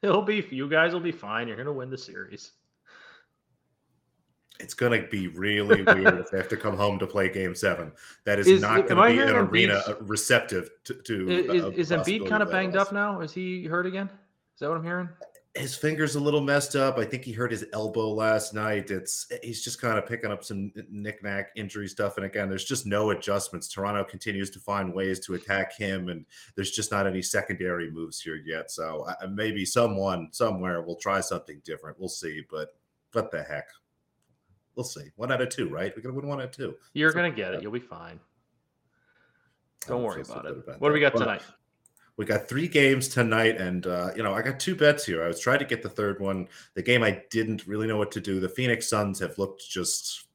It'll 0.02 0.22
be 0.22 0.46
you 0.50 0.68
guys 0.68 0.92
will 0.92 1.00
be 1.00 1.12
fine. 1.12 1.48
You're 1.48 1.56
gonna 1.56 1.72
win 1.72 1.90
the 1.90 1.98
series. 1.98 2.52
It's 4.58 4.74
gonna 4.74 5.06
be 5.08 5.28
really 5.28 5.82
weird 5.82 6.18
if 6.18 6.30
they 6.30 6.38
have 6.38 6.48
to 6.48 6.56
come 6.56 6.76
home 6.76 6.98
to 6.98 7.06
play 7.06 7.30
Game 7.30 7.54
Seven. 7.54 7.92
That 8.24 8.38
is, 8.38 8.46
is 8.46 8.60
not 8.62 8.88
going 8.88 9.16
to 9.16 9.24
be 9.24 9.30
an 9.30 9.36
arena 9.36 9.82
receptive 10.00 10.70
to. 10.84 10.94
to 10.94 11.30
is, 11.30 11.90
is 11.90 11.90
Embiid 11.90 12.28
kind 12.28 12.42
of 12.42 12.50
banged 12.50 12.76
up 12.76 12.92
now? 12.92 13.20
Is 13.20 13.32
he 13.32 13.64
hurt 13.64 13.86
again? 13.86 14.08
Is 14.08 14.60
that 14.60 14.68
what 14.68 14.76
I'm 14.76 14.84
hearing? 14.84 15.08
His 15.54 15.74
fingers 15.74 16.14
a 16.14 16.20
little 16.20 16.40
messed 16.40 16.76
up. 16.76 16.96
I 16.96 17.04
think 17.04 17.24
he 17.24 17.32
hurt 17.32 17.50
his 17.50 17.64
elbow 17.72 18.08
last 18.10 18.54
night. 18.54 18.90
It's 18.90 19.26
he's 19.42 19.64
just 19.64 19.80
kind 19.80 19.98
of 19.98 20.06
picking 20.06 20.30
up 20.30 20.44
some 20.44 20.72
knickknack 20.88 21.50
injury 21.56 21.88
stuff. 21.88 22.16
And 22.16 22.26
again, 22.26 22.48
there's 22.48 22.64
just 22.64 22.86
no 22.86 23.10
adjustments. 23.10 23.68
Toronto 23.68 24.04
continues 24.04 24.50
to 24.50 24.60
find 24.60 24.94
ways 24.94 25.18
to 25.26 25.34
attack 25.34 25.76
him, 25.76 26.08
and 26.08 26.24
there's 26.54 26.70
just 26.70 26.92
not 26.92 27.06
any 27.06 27.20
secondary 27.20 27.90
moves 27.90 28.20
here 28.20 28.36
yet. 28.36 28.70
So 28.70 29.06
uh, 29.08 29.26
maybe 29.28 29.64
someone 29.64 30.28
somewhere 30.30 30.82
will 30.82 30.96
try 30.96 31.20
something 31.20 31.60
different. 31.64 31.98
We'll 31.98 32.08
see. 32.08 32.42
But 32.48 32.76
what 33.12 33.32
the 33.32 33.42
heck? 33.42 33.66
We'll 34.76 34.84
see. 34.84 35.10
One 35.16 35.32
out 35.32 35.42
of 35.42 35.48
two, 35.48 35.68
right? 35.68 35.92
We're 35.96 36.02
gonna 36.02 36.14
win 36.14 36.28
one 36.28 36.38
out 36.38 36.46
of 36.46 36.52
two. 36.52 36.76
You're 36.92 37.10
so, 37.10 37.16
gonna 37.16 37.32
get 37.32 37.54
it. 37.54 37.62
You'll 37.62 37.72
be 37.72 37.80
fine. 37.80 38.20
Don't 39.88 40.04
worry 40.04 40.22
about 40.22 40.46
it. 40.46 40.58
About 40.58 40.80
what 40.80 40.90
do 40.90 40.94
we 40.94 41.00
got 41.00 41.16
tonight? 41.16 41.42
We 42.20 42.26
got 42.26 42.50
three 42.50 42.68
games 42.68 43.08
tonight, 43.08 43.56
and 43.56 43.86
uh, 43.86 44.10
you 44.14 44.22
know 44.22 44.34
I 44.34 44.42
got 44.42 44.60
two 44.60 44.74
bets 44.74 45.06
here. 45.06 45.24
I 45.24 45.26
was 45.26 45.40
trying 45.40 45.60
to 45.60 45.64
get 45.64 45.82
the 45.82 45.88
third 45.88 46.20
one. 46.20 46.48
The 46.74 46.82
game 46.82 47.02
I 47.02 47.22
didn't 47.30 47.66
really 47.66 47.86
know 47.86 47.96
what 47.96 48.12
to 48.12 48.20
do. 48.20 48.40
The 48.40 48.48
Phoenix 48.50 48.86
Suns 48.86 49.18
have 49.20 49.38
looked 49.38 49.66
just 49.66 50.26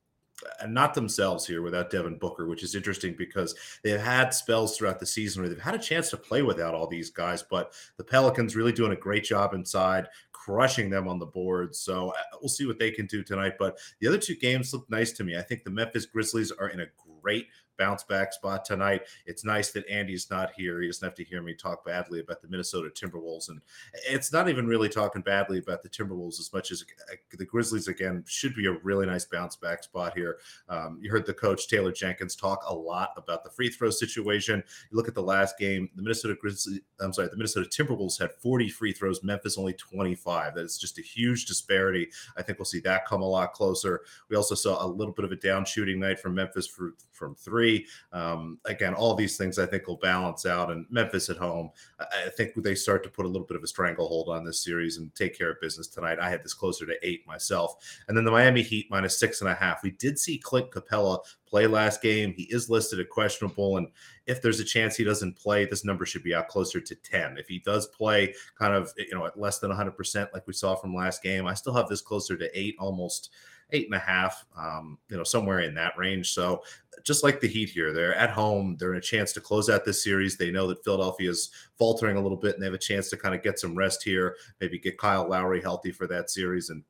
uh, 0.59 0.65
not 0.65 0.95
themselves 0.95 1.45
here 1.45 1.61
without 1.61 1.91
Devin 1.91 2.17
Booker, 2.17 2.47
which 2.47 2.63
is 2.63 2.73
interesting 2.73 3.13
because 3.15 3.53
they've 3.83 4.01
had 4.01 4.33
spells 4.33 4.75
throughout 4.75 4.99
the 4.99 5.05
season 5.05 5.43
where 5.43 5.49
they've 5.49 5.61
had 5.61 5.75
a 5.75 5.77
chance 5.77 6.09
to 6.09 6.17
play 6.17 6.41
without 6.41 6.73
all 6.73 6.87
these 6.87 7.11
guys. 7.11 7.43
But 7.43 7.73
the 7.97 8.03
Pelicans 8.03 8.55
really 8.55 8.73
doing 8.73 8.93
a 8.93 8.95
great 8.95 9.23
job 9.23 9.53
inside, 9.53 10.07
crushing 10.31 10.89
them 10.89 11.07
on 11.07 11.19
the 11.19 11.27
board. 11.27 11.75
So 11.75 12.09
uh, 12.09 12.37
we'll 12.41 12.49
see 12.49 12.65
what 12.65 12.79
they 12.79 12.89
can 12.89 13.05
do 13.05 13.21
tonight. 13.21 13.57
But 13.59 13.77
the 13.99 14.07
other 14.07 14.17
two 14.17 14.37
games 14.37 14.73
look 14.73 14.89
nice 14.89 15.11
to 15.11 15.23
me. 15.23 15.37
I 15.37 15.43
think 15.43 15.63
the 15.63 15.69
Memphis 15.69 16.07
Grizzlies 16.07 16.51
are 16.51 16.69
in 16.69 16.79
a 16.79 16.87
great 17.21 17.45
bounce 17.77 18.03
back 18.03 18.33
spot 18.33 18.65
tonight. 18.65 19.03
It's 19.25 19.43
nice 19.43 19.71
that 19.71 19.87
Andy's 19.89 20.29
not 20.29 20.51
here. 20.55 20.81
He 20.81 20.87
doesn't 20.87 21.05
have 21.05 21.15
to 21.15 21.23
hear 21.23 21.41
me 21.41 21.53
talk 21.53 21.85
badly 21.85 22.19
about 22.19 22.41
the 22.41 22.47
Minnesota 22.47 22.89
Timberwolves. 22.89 23.49
And 23.49 23.61
it's 24.09 24.31
not 24.31 24.49
even 24.49 24.67
really 24.67 24.89
talking 24.89 25.21
badly 25.21 25.59
about 25.59 25.83
the 25.83 25.89
Timberwolves 25.89 26.39
as 26.39 26.51
much 26.53 26.71
as 26.71 26.83
uh, 27.11 27.15
the 27.37 27.45
Grizzlies, 27.45 27.87
again, 27.87 28.23
should 28.27 28.55
be 28.55 28.67
a 28.67 28.77
really 28.83 29.05
nice 29.05 29.25
bounce 29.25 29.55
back 29.55 29.83
spot 29.83 30.13
here. 30.15 30.37
Um, 30.69 30.99
you 31.01 31.11
heard 31.11 31.25
the 31.25 31.33
coach, 31.33 31.67
Taylor 31.67 31.91
Jenkins, 31.91 32.35
talk 32.35 32.63
a 32.67 32.73
lot 32.73 33.09
about 33.17 33.43
the 33.43 33.49
free 33.49 33.69
throw 33.69 33.89
situation. 33.89 34.63
You 34.91 34.97
look 34.97 35.07
at 35.07 35.15
the 35.15 35.23
last 35.23 35.57
game, 35.57 35.89
the 35.95 36.01
Minnesota 36.01 36.35
Grizzlies, 36.39 36.79
I'm 36.99 37.13
sorry, 37.13 37.29
the 37.29 37.37
Minnesota 37.37 37.69
Timberwolves 37.69 38.19
had 38.19 38.31
40 38.33 38.69
free 38.69 38.93
throws, 38.93 39.23
Memphis 39.23 39.57
only 39.57 39.73
25. 39.73 40.55
That 40.55 40.65
is 40.65 40.77
just 40.77 40.99
a 40.99 41.01
huge 41.01 41.45
disparity. 41.45 42.09
I 42.37 42.41
think 42.41 42.59
we'll 42.59 42.65
see 42.65 42.79
that 42.81 43.05
come 43.05 43.21
a 43.21 43.27
lot 43.27 43.53
closer. 43.53 44.01
We 44.29 44.35
also 44.35 44.55
saw 44.55 44.85
a 44.85 44.87
little 44.87 45.13
bit 45.13 45.25
of 45.25 45.31
a 45.31 45.35
down 45.35 45.65
shooting 45.65 45.99
night 45.99 46.19
from 46.19 46.35
Memphis 46.35 46.67
for, 46.67 46.93
from 47.11 47.35
three 47.35 47.64
three. 47.65 47.87
Um, 48.11 48.59
again, 48.65 48.93
all 48.93 49.15
these 49.15 49.37
things 49.37 49.59
I 49.59 49.65
think 49.65 49.87
will 49.87 49.97
balance 49.97 50.45
out. 50.45 50.71
And 50.71 50.85
Memphis 50.89 51.29
at 51.29 51.37
home, 51.37 51.71
I 51.99 52.29
think 52.29 52.53
they 52.55 52.75
start 52.75 53.03
to 53.03 53.09
put 53.09 53.25
a 53.25 53.29
little 53.29 53.47
bit 53.47 53.57
of 53.57 53.63
a 53.63 53.67
stranglehold 53.67 54.29
on 54.29 54.45
this 54.45 54.63
series 54.63 54.97
and 54.97 55.13
take 55.15 55.37
care 55.37 55.51
of 55.51 55.61
business 55.61 55.87
tonight. 55.87 56.19
I 56.19 56.29
had 56.29 56.43
this 56.43 56.53
closer 56.53 56.85
to 56.85 56.95
eight 57.07 57.25
myself. 57.27 57.75
And 58.07 58.15
then 58.15 58.25
the 58.25 58.31
Miami 58.31 58.61
Heat 58.61 58.87
minus 58.89 59.17
six 59.17 59.41
and 59.41 59.49
a 59.49 59.55
half. 59.55 59.83
We 59.83 59.91
did 59.91 60.19
see 60.19 60.37
Clint 60.37 60.71
Capela 60.71 61.19
play 61.47 61.67
last 61.67 62.01
game. 62.01 62.33
He 62.33 62.43
is 62.43 62.69
listed 62.69 62.99
at 62.99 63.09
questionable. 63.09 63.77
And 63.77 63.87
if 64.27 64.41
there's 64.41 64.59
a 64.59 64.65
chance 64.65 64.95
he 64.95 65.03
doesn't 65.03 65.37
play, 65.37 65.65
this 65.65 65.85
number 65.85 66.05
should 66.05 66.23
be 66.23 66.35
out 66.35 66.47
closer 66.47 66.79
to 66.79 66.95
10. 66.95 67.37
If 67.37 67.47
he 67.47 67.59
does 67.59 67.87
play 67.87 68.33
kind 68.57 68.73
of, 68.73 68.91
you 68.97 69.13
know, 69.13 69.25
at 69.25 69.39
less 69.39 69.59
than 69.59 69.71
100%, 69.71 70.27
like 70.33 70.47
we 70.47 70.53
saw 70.53 70.75
from 70.75 70.95
last 70.95 71.21
game, 71.21 71.47
I 71.47 71.53
still 71.53 71.73
have 71.73 71.87
this 71.87 72.01
closer 72.01 72.35
to 72.37 72.59
eight, 72.59 72.75
almost 72.79 73.29
eight 73.71 73.85
and 73.85 73.95
a 73.95 73.99
half, 73.99 74.45
um, 74.57 74.97
you 75.09 75.17
know, 75.17 75.23
somewhere 75.23 75.61
in 75.61 75.73
that 75.75 75.97
range. 75.97 76.31
So 76.33 76.63
just 77.05 77.23
like 77.23 77.39
the 77.39 77.47
Heat 77.47 77.69
here, 77.69 77.93
they're 77.93 78.15
at 78.15 78.31
home. 78.31 78.75
They're 78.77 78.93
in 78.93 78.97
a 78.97 79.01
chance 79.01 79.31
to 79.33 79.41
close 79.41 79.69
out 79.69 79.85
this 79.85 80.03
series. 80.03 80.37
They 80.37 80.51
know 80.51 80.67
that 80.67 80.83
Philadelphia 80.83 81.29
is 81.29 81.51
faltering 81.77 82.17
a 82.17 82.21
little 82.21 82.37
bit, 82.37 82.55
and 82.55 82.61
they 82.61 82.67
have 82.67 82.73
a 82.73 82.79
chance 82.79 83.09
to 83.11 83.17
kind 83.17 83.35
of 83.35 83.43
get 83.43 83.59
some 83.59 83.75
rest 83.75 84.03
here. 84.03 84.35
Maybe 84.59 84.79
get 84.79 84.97
Kyle 84.97 85.29
Lowry 85.29 85.61
healthy 85.61 85.91
for 85.91 86.07
that 86.07 86.29
series 86.29 86.69
and 86.69 86.83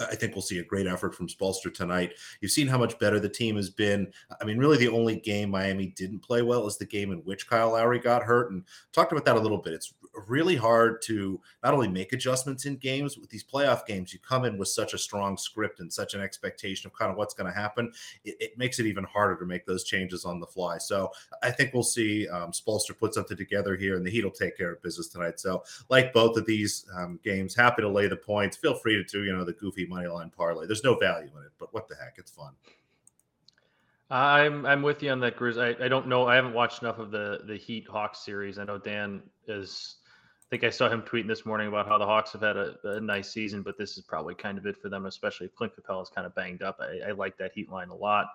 I 0.00 0.14
think 0.14 0.34
we'll 0.34 0.42
see 0.42 0.58
a 0.58 0.64
great 0.64 0.86
effort 0.86 1.14
from 1.14 1.28
Spoelstra 1.28 1.74
tonight. 1.74 2.14
You've 2.40 2.52
seen 2.52 2.68
how 2.68 2.78
much 2.78 2.98
better 2.98 3.18
the 3.18 3.28
team 3.28 3.56
has 3.56 3.70
been. 3.70 4.12
I 4.40 4.44
mean, 4.44 4.58
really, 4.58 4.76
the 4.76 4.88
only 4.88 5.16
game 5.16 5.50
Miami 5.50 5.86
didn't 5.96 6.20
play 6.20 6.42
well 6.42 6.66
is 6.66 6.76
the 6.76 6.86
game 6.86 7.10
in 7.10 7.18
which 7.18 7.48
Kyle 7.48 7.72
Lowry 7.72 7.98
got 7.98 8.22
hurt, 8.22 8.52
and 8.52 8.64
talked 8.92 9.10
about 9.12 9.24
that 9.24 9.36
a 9.36 9.40
little 9.40 9.58
bit. 9.58 9.72
It's 9.72 9.92
really 10.28 10.56
hard 10.56 11.02
to 11.02 11.40
not 11.62 11.74
only 11.74 11.88
make 11.88 12.12
adjustments 12.12 12.66
in 12.66 12.76
games 12.76 13.16
with 13.18 13.30
these 13.30 13.44
playoff 13.44 13.86
games. 13.86 14.12
You 14.12 14.18
come 14.20 14.44
in 14.44 14.58
with 14.58 14.68
such 14.68 14.94
a 14.94 14.98
strong 14.98 15.36
script 15.36 15.80
and 15.80 15.92
such 15.92 16.14
an 16.14 16.20
expectation 16.20 16.86
of 16.86 16.96
kind 16.96 17.10
of 17.10 17.16
what's 17.16 17.34
going 17.34 17.52
to 17.52 17.58
happen. 17.58 17.92
It, 18.24 18.36
it, 18.40 18.58
makes 18.58 18.80
it 18.80 18.86
even 18.86 19.04
harder 19.04 19.36
to 19.36 19.46
make 19.46 19.66
those 19.66 19.84
changes 19.84 20.24
on 20.24 20.40
the 20.40 20.46
fly. 20.46 20.78
So 20.78 21.12
I 21.42 21.50
think 21.50 21.72
we'll 21.72 21.82
see 21.82 22.28
um, 22.28 22.50
Spoelstra 22.50 22.98
put 22.98 23.14
something 23.14 23.36
together 23.36 23.76
here, 23.76 23.96
and 23.96 24.04
the 24.04 24.10
Heat 24.10 24.24
will 24.24 24.30
take 24.30 24.56
care 24.56 24.72
of 24.72 24.82
business 24.82 25.08
tonight. 25.08 25.38
So, 25.38 25.62
like 25.88 26.12
both 26.12 26.36
of 26.36 26.44
these 26.44 26.86
um, 26.96 27.20
games, 27.22 27.54
happy 27.54 27.82
to 27.82 27.88
lay 27.88 28.08
the 28.08 28.16
points. 28.16 28.56
Feel 28.56 28.74
free 28.74 28.96
to 28.96 29.04
do 29.04 29.24
you 29.24 29.32
know 29.32 29.44
the 29.44 29.52
goofy 29.52 29.86
money 29.86 30.08
line 30.08 30.30
parlay. 30.30 30.66
There's 30.66 30.84
no 30.84 30.96
value 30.96 31.30
in 31.36 31.44
it, 31.44 31.52
but 31.58 31.72
what 31.72 31.88
the 31.88 31.94
heck, 31.94 32.14
it's 32.18 32.30
fun. 32.30 32.52
I'm 34.10 34.64
I'm 34.64 34.82
with 34.82 35.02
you 35.02 35.10
on 35.10 35.20
that, 35.20 35.36
Grizz. 35.36 35.58
I, 35.58 35.84
I 35.84 35.88
don't 35.88 36.08
know. 36.08 36.26
I 36.26 36.34
haven't 36.34 36.54
watched 36.54 36.82
enough 36.82 36.98
of 36.98 37.10
the 37.10 37.40
the 37.44 37.56
Heat 37.56 37.86
Hawks 37.86 38.20
series. 38.20 38.58
I 38.58 38.64
know 38.64 38.78
Dan 38.78 39.22
is. 39.46 39.96
I 40.48 40.56
think 40.56 40.64
I 40.64 40.70
saw 40.70 40.88
him 40.88 41.02
tweeting 41.02 41.26
this 41.26 41.44
morning 41.44 41.68
about 41.68 41.86
how 41.86 41.98
the 41.98 42.06
Hawks 42.06 42.32
have 42.32 42.40
had 42.40 42.56
a, 42.56 42.74
a 42.84 43.00
nice 43.00 43.30
season, 43.30 43.62
but 43.62 43.76
this 43.76 43.98
is 43.98 44.04
probably 44.04 44.34
kind 44.34 44.56
of 44.56 44.64
it 44.64 44.78
for 44.78 44.88
them, 44.88 45.04
especially 45.04 45.46
if 45.46 45.54
Clint 45.54 45.74
Capela 45.76 46.02
is 46.02 46.08
kind 46.08 46.26
of 46.26 46.34
banged 46.34 46.62
up. 46.62 46.78
I, 46.80 47.10
I 47.10 47.12
like 47.12 47.36
that 47.36 47.52
Heat 47.52 47.70
line 47.70 47.90
a 47.90 47.94
lot. 47.94 48.28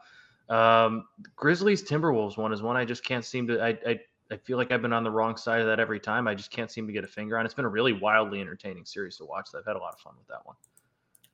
Um, 0.48 1.08
Grizzlies 1.36 1.84
Timberwolves 1.84 2.38
one 2.38 2.54
is 2.54 2.62
one 2.62 2.78
I 2.78 2.86
just 2.86 3.04
can't 3.04 3.26
seem 3.26 3.48
to. 3.48 3.60
I, 3.60 3.78
I 3.88 4.00
I 4.32 4.38
feel 4.38 4.58
like 4.58 4.72
I've 4.72 4.82
been 4.82 4.94
on 4.94 5.04
the 5.04 5.12
wrong 5.12 5.38
side 5.38 5.62
of 5.62 5.68
that 5.68 5.80
every 5.80 6.00
time. 6.00 6.28
I 6.28 6.36
just 6.36 6.52
can't 6.52 6.72
seem 6.72 6.88
to 6.88 6.94
get 6.94 7.04
a 7.04 7.08
finger 7.08 7.38
on. 7.38 7.46
It's 7.46 7.54
been 7.54 7.66
a 7.66 7.70
really 7.70 7.94
wildly 7.94 8.42
entertaining 8.42 8.86
series 8.86 9.18
to 9.18 9.26
watch. 9.26 9.50
I've 9.56 9.66
had 9.66 9.76
a 9.76 9.80
lot 9.80 9.94
of 9.94 10.00
fun 10.00 10.14
with 10.18 10.28
that 10.28 10.46
one. 10.46 10.56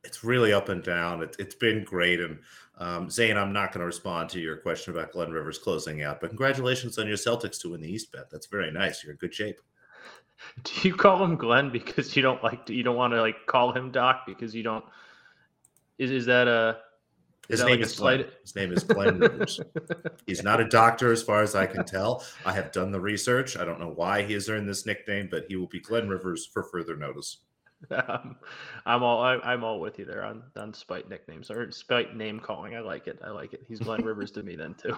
It's 0.04 0.24
really 0.24 0.54
up 0.54 0.70
and 0.70 0.84
down. 0.84 1.22
It, 1.22 1.36
has 1.40 1.56
been 1.56 1.84
great. 1.84 2.20
And 2.20 2.40
um, 2.78 3.10
Zane, 3.10 3.38
I'm 3.38 3.54
not 3.54 3.72
going 3.72 3.82
to 3.82 3.86
respond 3.86 4.30
to 4.30 4.40
your 4.40 4.58
question 4.58 4.94
about 4.94 5.12
Glenn 5.12 5.32
Rivers 5.32 5.58
closing 5.58 6.04
out, 6.04 6.20
but 6.20 6.30
congratulations 6.30 6.98
on 6.98 7.08
your 7.08 7.18
Celtics 7.18 7.60
to 7.62 7.72
win 7.72 7.82
the 7.82 7.92
East 7.92 8.12
bet. 8.12 8.30
That's 8.30 8.48
very 8.48 8.72
nice. 8.72 9.04
You're 9.04 9.12
in 9.12 9.18
good 9.18 9.34
shape. 9.34 9.60
Do 10.63 10.88
you 10.88 10.96
call 10.96 11.24
him 11.24 11.36
Glenn 11.36 11.72
because 11.72 12.15
you 12.15 12.22
don't 12.22 12.43
like 12.43 12.65
to, 12.67 12.74
you 12.74 12.84
don't 12.84 12.96
want 12.96 13.13
to 13.13 13.22
like 13.22 13.46
call 13.46 13.72
him 13.72 13.91
Doc 13.91 14.24
because 14.25 14.55
you 14.55 14.63
don't 14.63 14.86
is 15.98 16.12
is 16.12 16.25
that 16.25 16.48
a 16.48 16.77
his 17.50 17.62
name, 17.62 17.72
like 17.72 17.79
is 17.79 17.96
Glenn. 17.96 18.25
His 18.43 18.55
name 18.55 18.72
is 18.72 18.84
Glenn 18.84 19.19
Rivers. 19.19 19.60
He's 20.27 20.43
not 20.43 20.62
a 20.62 20.65
doctor, 20.65 21.12
as 21.12 21.24
far 21.24 21.41
as 21.41 21.55
I 21.55 21.65
can 21.65 21.84
tell. 21.84 22.24
I 22.46 22.53
have 22.53 22.72
done 22.72 22.91
the 22.91 23.01
research. 23.01 23.58
I 23.58 23.65
don't 23.65 23.79
know 23.79 23.89
why 23.89 24.22
he 24.22 24.34
has 24.34 24.50
earned 24.50 24.69
this 24.69 24.86
nickname, 24.86 25.29
but 25.31 25.46
he 25.48 25.55
will 25.55 25.67
be 25.67 25.79
Glenn 25.79 26.08
Rivers 26.08 26.46
for 26.46 26.63
further 26.63 26.96
notice. 26.96 27.38
Um, 27.91 28.36
I'm 28.86 29.03
all 29.03 29.24
I, 29.24 29.53
am 29.53 29.63
all 29.63 29.79
with 29.79 30.00
you 30.00 30.03
there 30.03 30.25
on 30.25 30.43
on 30.58 30.74
spite 30.74 31.10
nicknames 31.10 31.50
or 31.50 31.72
spite 31.72 32.13
name 32.13 32.38
calling. 32.41 32.75
I 32.75 32.81
like 32.81 33.08
it. 33.08 33.17
I 33.24 33.29
like 33.29 33.53
it. 33.53 33.63
He's 33.69 33.79
Glenn 33.79 34.03
Rivers 34.03 34.31
to 34.31 34.43
me 34.43 34.58
then 34.58 34.74
too. 34.74 34.98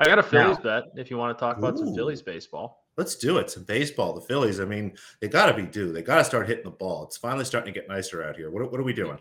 I 0.00 0.04
got 0.06 0.18
a 0.18 0.22
Phillies 0.24 0.56
now, 0.56 0.80
bet 0.80 0.84
if 0.96 1.08
you 1.08 1.18
want 1.18 1.38
to 1.38 1.40
talk 1.40 1.56
about 1.56 1.74
ooh, 1.74 1.84
some 1.84 1.94
Phillies 1.94 2.20
baseball. 2.20 2.83
Let's 2.96 3.16
do 3.16 3.38
it. 3.38 3.50
Some 3.50 3.64
baseball. 3.64 4.12
The 4.12 4.20
Phillies. 4.20 4.60
I 4.60 4.64
mean, 4.64 4.96
they 5.20 5.28
got 5.28 5.46
to 5.46 5.54
be 5.54 5.66
due. 5.66 5.92
They 5.92 6.02
got 6.02 6.18
to 6.18 6.24
start 6.24 6.46
hitting 6.46 6.64
the 6.64 6.70
ball. 6.70 7.04
It's 7.04 7.16
finally 7.16 7.44
starting 7.44 7.72
to 7.72 7.80
get 7.80 7.88
nicer 7.88 8.22
out 8.22 8.36
here. 8.36 8.50
What, 8.50 8.70
what 8.70 8.80
are 8.80 8.84
we 8.84 8.92
doing? 8.92 9.18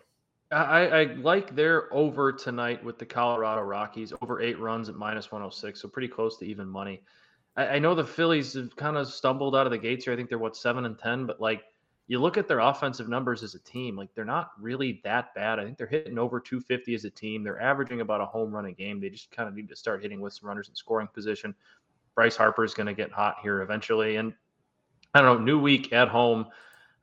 I, 0.51 0.87
I 0.87 1.03
like 1.15 1.55
their 1.55 1.91
over 1.93 2.31
tonight 2.31 2.83
with 2.83 2.99
the 2.99 3.05
Colorado 3.05 3.61
Rockies, 3.61 4.13
over 4.21 4.41
eight 4.41 4.59
runs 4.59 4.87
at 4.87 4.95
minus 4.95 5.31
106, 5.31 5.81
so 5.81 5.87
pretty 5.87 6.07
close 6.07 6.37
to 6.37 6.45
even 6.45 6.67
money. 6.67 7.01
I, 7.55 7.67
I 7.67 7.79
know 7.79 7.95
the 7.95 8.05
Phillies 8.05 8.53
have 8.53 8.75
kind 8.75 8.97
of 8.97 9.07
stumbled 9.07 9.55
out 9.55 9.65
of 9.65 9.71
the 9.71 9.77
gates 9.77 10.05
here. 10.05 10.13
I 10.13 10.15
think 10.15 10.29
they're 10.29 10.37
what 10.37 10.55
seven 10.55 10.85
and 10.85 10.97
ten, 10.97 11.25
but 11.25 11.41
like 11.41 11.63
you 12.07 12.19
look 12.19 12.37
at 12.37 12.47
their 12.47 12.59
offensive 12.59 13.07
numbers 13.07 13.43
as 13.43 13.55
a 13.55 13.59
team, 13.59 13.95
like 13.95 14.13
they're 14.13 14.25
not 14.25 14.51
really 14.59 15.01
that 15.03 15.33
bad. 15.33 15.59
I 15.59 15.63
think 15.63 15.77
they're 15.77 15.87
hitting 15.87 16.19
over 16.19 16.39
250 16.39 16.93
as 16.95 17.05
a 17.05 17.09
team. 17.09 17.43
They're 17.43 17.61
averaging 17.61 18.01
about 18.01 18.21
a 18.21 18.25
home 18.25 18.51
run 18.51 18.65
a 18.65 18.71
game. 18.71 18.99
They 18.99 19.09
just 19.09 19.31
kind 19.31 19.47
of 19.47 19.55
need 19.55 19.69
to 19.69 19.75
start 19.75 20.01
hitting 20.01 20.19
with 20.19 20.33
some 20.33 20.47
runners 20.47 20.67
in 20.67 20.75
scoring 20.75 21.07
position. 21.13 21.55
Bryce 22.15 22.35
Harper 22.35 22.63
is 22.63 22.73
going 22.73 22.87
to 22.87 22.93
get 22.93 23.11
hot 23.11 23.37
here 23.41 23.61
eventually, 23.61 24.17
and 24.17 24.33
I 25.13 25.21
don't 25.21 25.39
know. 25.39 25.43
New 25.43 25.59
week 25.59 25.93
at 25.93 26.07
home. 26.07 26.47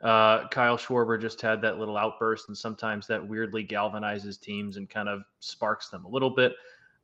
Uh, 0.02 0.48
Kyle 0.48 0.78
Schwarber 0.78 1.20
just 1.20 1.40
had 1.40 1.60
that 1.62 1.78
little 1.78 1.96
outburst, 1.96 2.48
and 2.48 2.56
sometimes 2.56 3.06
that 3.06 3.26
weirdly 3.26 3.66
galvanizes 3.66 4.40
teams 4.40 4.76
and 4.76 4.88
kind 4.88 5.08
of 5.08 5.22
sparks 5.40 5.88
them 5.90 6.04
a 6.04 6.08
little 6.08 6.30
bit. 6.30 6.54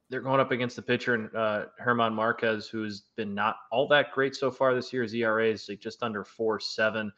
They're 0.08 0.20
going 0.20 0.40
up 0.40 0.52
against 0.52 0.76
the 0.76 0.82
pitcher 0.82 1.14
and 1.14 1.34
uh, 1.34 1.66
German 1.84 2.14
Marquez, 2.14 2.68
who's 2.68 3.02
been 3.16 3.34
not 3.34 3.56
all 3.70 3.88
that 3.88 4.12
great 4.12 4.34
so 4.36 4.50
far 4.50 4.74
this 4.74 4.92
year. 4.92 5.02
His 5.02 5.14
ERA 5.14 5.48
is 5.48 5.68
like 5.68 5.80
just 5.80 6.02
under 6.02 6.24
four 6.24 6.60
seven. 6.60 7.12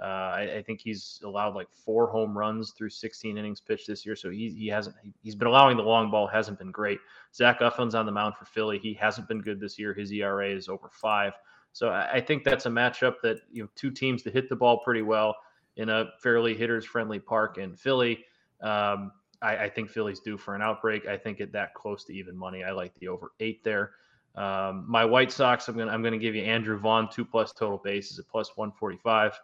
Uh, 0.00 0.04
I, 0.04 0.54
I, 0.56 0.62
think 0.62 0.80
he's 0.80 1.20
allowed 1.24 1.54
like 1.54 1.68
four 1.70 2.08
home 2.08 2.36
runs 2.36 2.72
through 2.72 2.90
16 2.90 3.38
innings 3.38 3.60
pitched 3.60 3.86
this 3.86 4.04
year, 4.04 4.16
so 4.16 4.28
he 4.28 4.50
he 4.50 4.66
hasn't 4.66 4.96
he's 5.22 5.36
been 5.36 5.46
allowing 5.46 5.76
the 5.76 5.84
long 5.84 6.10
ball, 6.10 6.26
hasn't 6.26 6.58
been 6.58 6.72
great. 6.72 6.98
Zach 7.32 7.60
Eflin's 7.60 7.94
on 7.94 8.04
the 8.04 8.10
mound 8.10 8.34
for 8.34 8.44
Philly. 8.44 8.78
He 8.78 8.92
hasn't 8.94 9.28
been 9.28 9.40
good 9.40 9.60
this 9.60 9.78
year. 9.78 9.94
His 9.94 10.10
ERA 10.10 10.50
is 10.50 10.68
over 10.68 10.90
five. 10.92 11.34
So 11.72 11.90
I 11.90 12.20
think 12.20 12.42
that's 12.44 12.66
a 12.66 12.70
matchup 12.70 13.16
that 13.22 13.38
you 13.52 13.62
know 13.62 13.68
two 13.76 13.90
teams 13.90 14.22
to 14.24 14.30
hit 14.30 14.48
the 14.48 14.56
ball 14.56 14.78
pretty 14.78 15.02
well 15.02 15.36
in 15.76 15.88
a 15.88 16.06
fairly 16.20 16.54
hitters 16.54 16.84
friendly 16.84 17.18
park 17.20 17.58
in 17.58 17.74
Philly. 17.74 18.24
Um, 18.60 19.12
I, 19.42 19.56
I, 19.64 19.68
think 19.68 19.90
Philly's 19.90 20.20
due 20.20 20.36
for 20.36 20.54
an 20.54 20.62
outbreak. 20.62 21.06
I 21.06 21.16
think 21.16 21.40
at 21.40 21.52
that 21.52 21.74
close 21.74 22.04
to 22.04 22.14
even 22.14 22.36
money, 22.36 22.62
I 22.62 22.70
like 22.70 22.94
the 22.94 23.08
over 23.08 23.32
eight 23.40 23.62
there. 23.64 23.92
Um, 24.36 24.84
my 24.88 25.04
White 25.04 25.30
Sox, 25.30 25.68
I'm 25.68 25.76
gonna 25.76 25.92
I'm 25.92 26.02
gonna 26.02 26.18
give 26.18 26.34
you 26.34 26.42
Andrew 26.42 26.78
Vaughn 26.78 27.08
two 27.12 27.24
plus 27.24 27.52
total 27.52 27.78
bases 27.78 28.18
at 28.18 28.28
plus 28.28 28.56
145. 28.56 29.38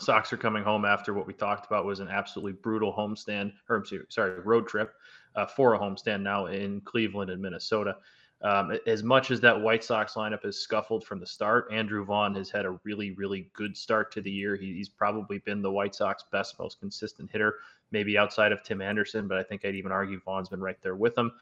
Sox 0.00 0.32
are 0.32 0.36
coming 0.36 0.64
home 0.64 0.84
after 0.84 1.14
what 1.14 1.26
we 1.26 1.32
talked 1.32 1.66
about 1.66 1.84
was 1.84 2.00
an 2.00 2.08
absolutely 2.08 2.52
brutal 2.52 2.92
homestand, 2.92 3.52
or 3.68 3.84
sorry, 4.08 4.40
road 4.40 4.66
trip 4.66 4.94
uh, 5.36 5.46
for 5.46 5.74
a 5.74 5.78
homestand 5.78 6.22
now 6.22 6.46
in 6.46 6.80
Cleveland 6.80 7.30
and 7.30 7.40
Minnesota. 7.40 7.96
Um, 8.42 8.76
as 8.86 9.02
much 9.02 9.30
as 9.30 9.40
that 9.40 9.58
White 9.58 9.82
Sox 9.82 10.14
lineup 10.14 10.42
has 10.42 10.58
scuffled 10.58 11.04
from 11.04 11.18
the 11.18 11.26
start, 11.26 11.68
Andrew 11.72 12.04
Vaughn 12.04 12.34
has 12.34 12.50
had 12.50 12.66
a 12.66 12.78
really, 12.84 13.12
really 13.12 13.48
good 13.54 13.74
start 13.76 14.12
to 14.12 14.20
the 14.20 14.30
year. 14.30 14.56
He, 14.56 14.74
he's 14.74 14.88
probably 14.88 15.38
been 15.38 15.62
the 15.62 15.70
White 15.70 15.94
Sox 15.94 16.24
best, 16.30 16.58
most 16.58 16.78
consistent 16.78 17.30
hitter, 17.30 17.54
maybe 17.90 18.18
outside 18.18 18.52
of 18.52 18.62
Tim 18.62 18.82
Anderson, 18.82 19.28
but 19.28 19.38
I 19.38 19.42
think 19.42 19.64
I'd 19.64 19.74
even 19.76 19.92
argue 19.92 20.20
Vaughn's 20.22 20.50
been 20.50 20.60
right 20.60 20.76
there 20.82 20.96
with 20.96 21.16
him. 21.16 21.32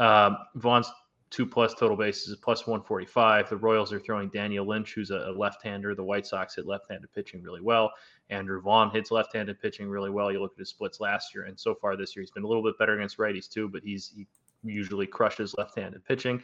Um, 0.00 0.38
Vaughn's 0.56 0.90
two 1.30 1.46
plus 1.46 1.74
total 1.74 1.96
bases, 1.96 2.34
plus 2.36 2.66
145. 2.66 3.50
The 3.50 3.56
Royals 3.56 3.92
are 3.92 4.00
throwing 4.00 4.28
Daniel 4.28 4.66
Lynch, 4.66 4.94
who's 4.94 5.10
a, 5.10 5.32
left-hander. 5.36 5.94
The 5.94 6.04
White 6.04 6.26
Sox 6.26 6.56
hit 6.56 6.66
left-handed 6.66 7.12
pitching 7.12 7.42
really 7.42 7.60
well. 7.60 7.92
Andrew 8.30 8.60
Vaughn 8.60 8.90
hits 8.90 9.10
left-handed 9.10 9.60
pitching 9.60 9.88
really 9.88 10.10
well. 10.10 10.32
You 10.32 10.40
look 10.40 10.52
at 10.52 10.58
his 10.58 10.70
splits 10.70 11.00
last 11.00 11.34
year, 11.34 11.44
and 11.44 11.58
so 11.58 11.74
far 11.74 11.96
this 11.96 12.16
year 12.16 12.22
he's 12.22 12.30
been 12.30 12.44
a 12.44 12.46
little 12.46 12.62
bit 12.62 12.78
better 12.78 12.94
against 12.94 13.18
righties 13.18 13.48
too, 13.48 13.68
but 13.68 13.82
he's 13.82 14.12
he 14.14 14.26
usually 14.62 15.06
crushes 15.06 15.54
left-handed 15.56 16.04
pitching. 16.04 16.42